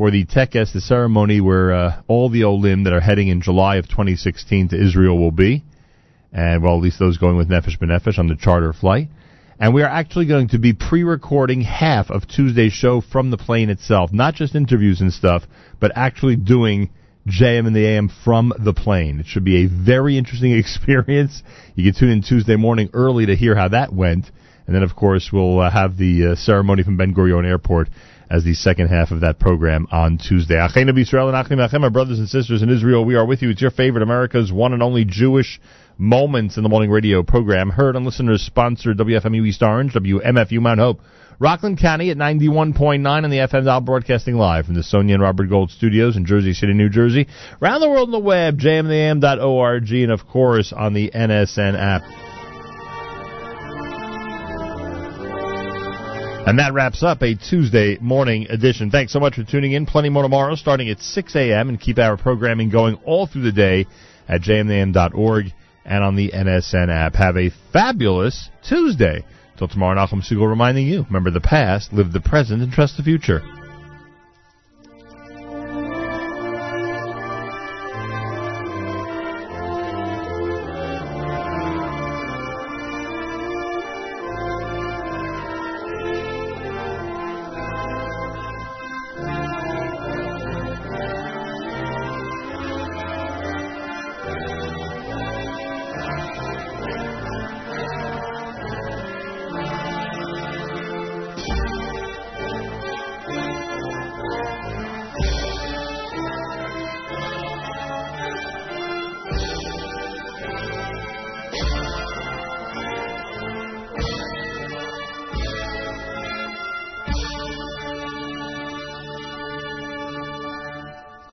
[0.00, 3.76] for the Tekes, the ceremony where uh, all the Olim that are heading in July
[3.76, 5.62] of 2016 to Israel will be
[6.32, 9.08] and well, at least those going with Nefesh B'Nefesh on the charter flight.
[9.58, 13.68] And we are actually going to be pre-recording half of Tuesday's show from the plane
[13.68, 15.42] itself, not just interviews and stuff,
[15.80, 16.88] but actually doing
[17.28, 19.20] JM in the AM from the plane.
[19.20, 21.42] It should be a very interesting experience.
[21.74, 24.30] You can tune in Tuesday morning early to hear how that went,
[24.66, 27.90] and then of course we'll uh, have the uh, ceremony from Ben Gurion Airport
[28.30, 30.54] as the second half of that program on Tuesday.
[30.54, 33.50] Achenu B'Yisrael and Achim Achem, my brothers and sisters in Israel, we are with you.
[33.50, 35.60] It's your favorite America's one and only Jewish
[35.98, 40.80] Moments in the Morning Radio program, heard on listeners sponsored WFMU East Orange, WMFU Mount
[40.80, 41.00] Hope,
[41.38, 45.50] Rockland County at 91.9 on the FM dial, broadcasting live from the Sonia and Robert
[45.50, 47.26] Gold studios in Jersey City, New Jersey.
[47.60, 52.29] Around the world on the web, jmtheam.org, and of course on the NSN app.
[56.46, 58.90] And that wraps up a Tuesday morning edition.
[58.90, 59.86] Thanks so much for tuning in.
[59.86, 61.68] Plenty more tomorrow starting at 6 a.m.
[61.68, 63.86] and keep our programming going all through the day
[64.26, 65.52] at jmam.org
[65.84, 67.14] and on the NSN app.
[67.14, 69.24] Have a fabulous Tuesday.
[69.58, 73.02] Till tomorrow, Nachum Segal reminding you, remember the past, live the present, and trust the
[73.02, 73.42] future.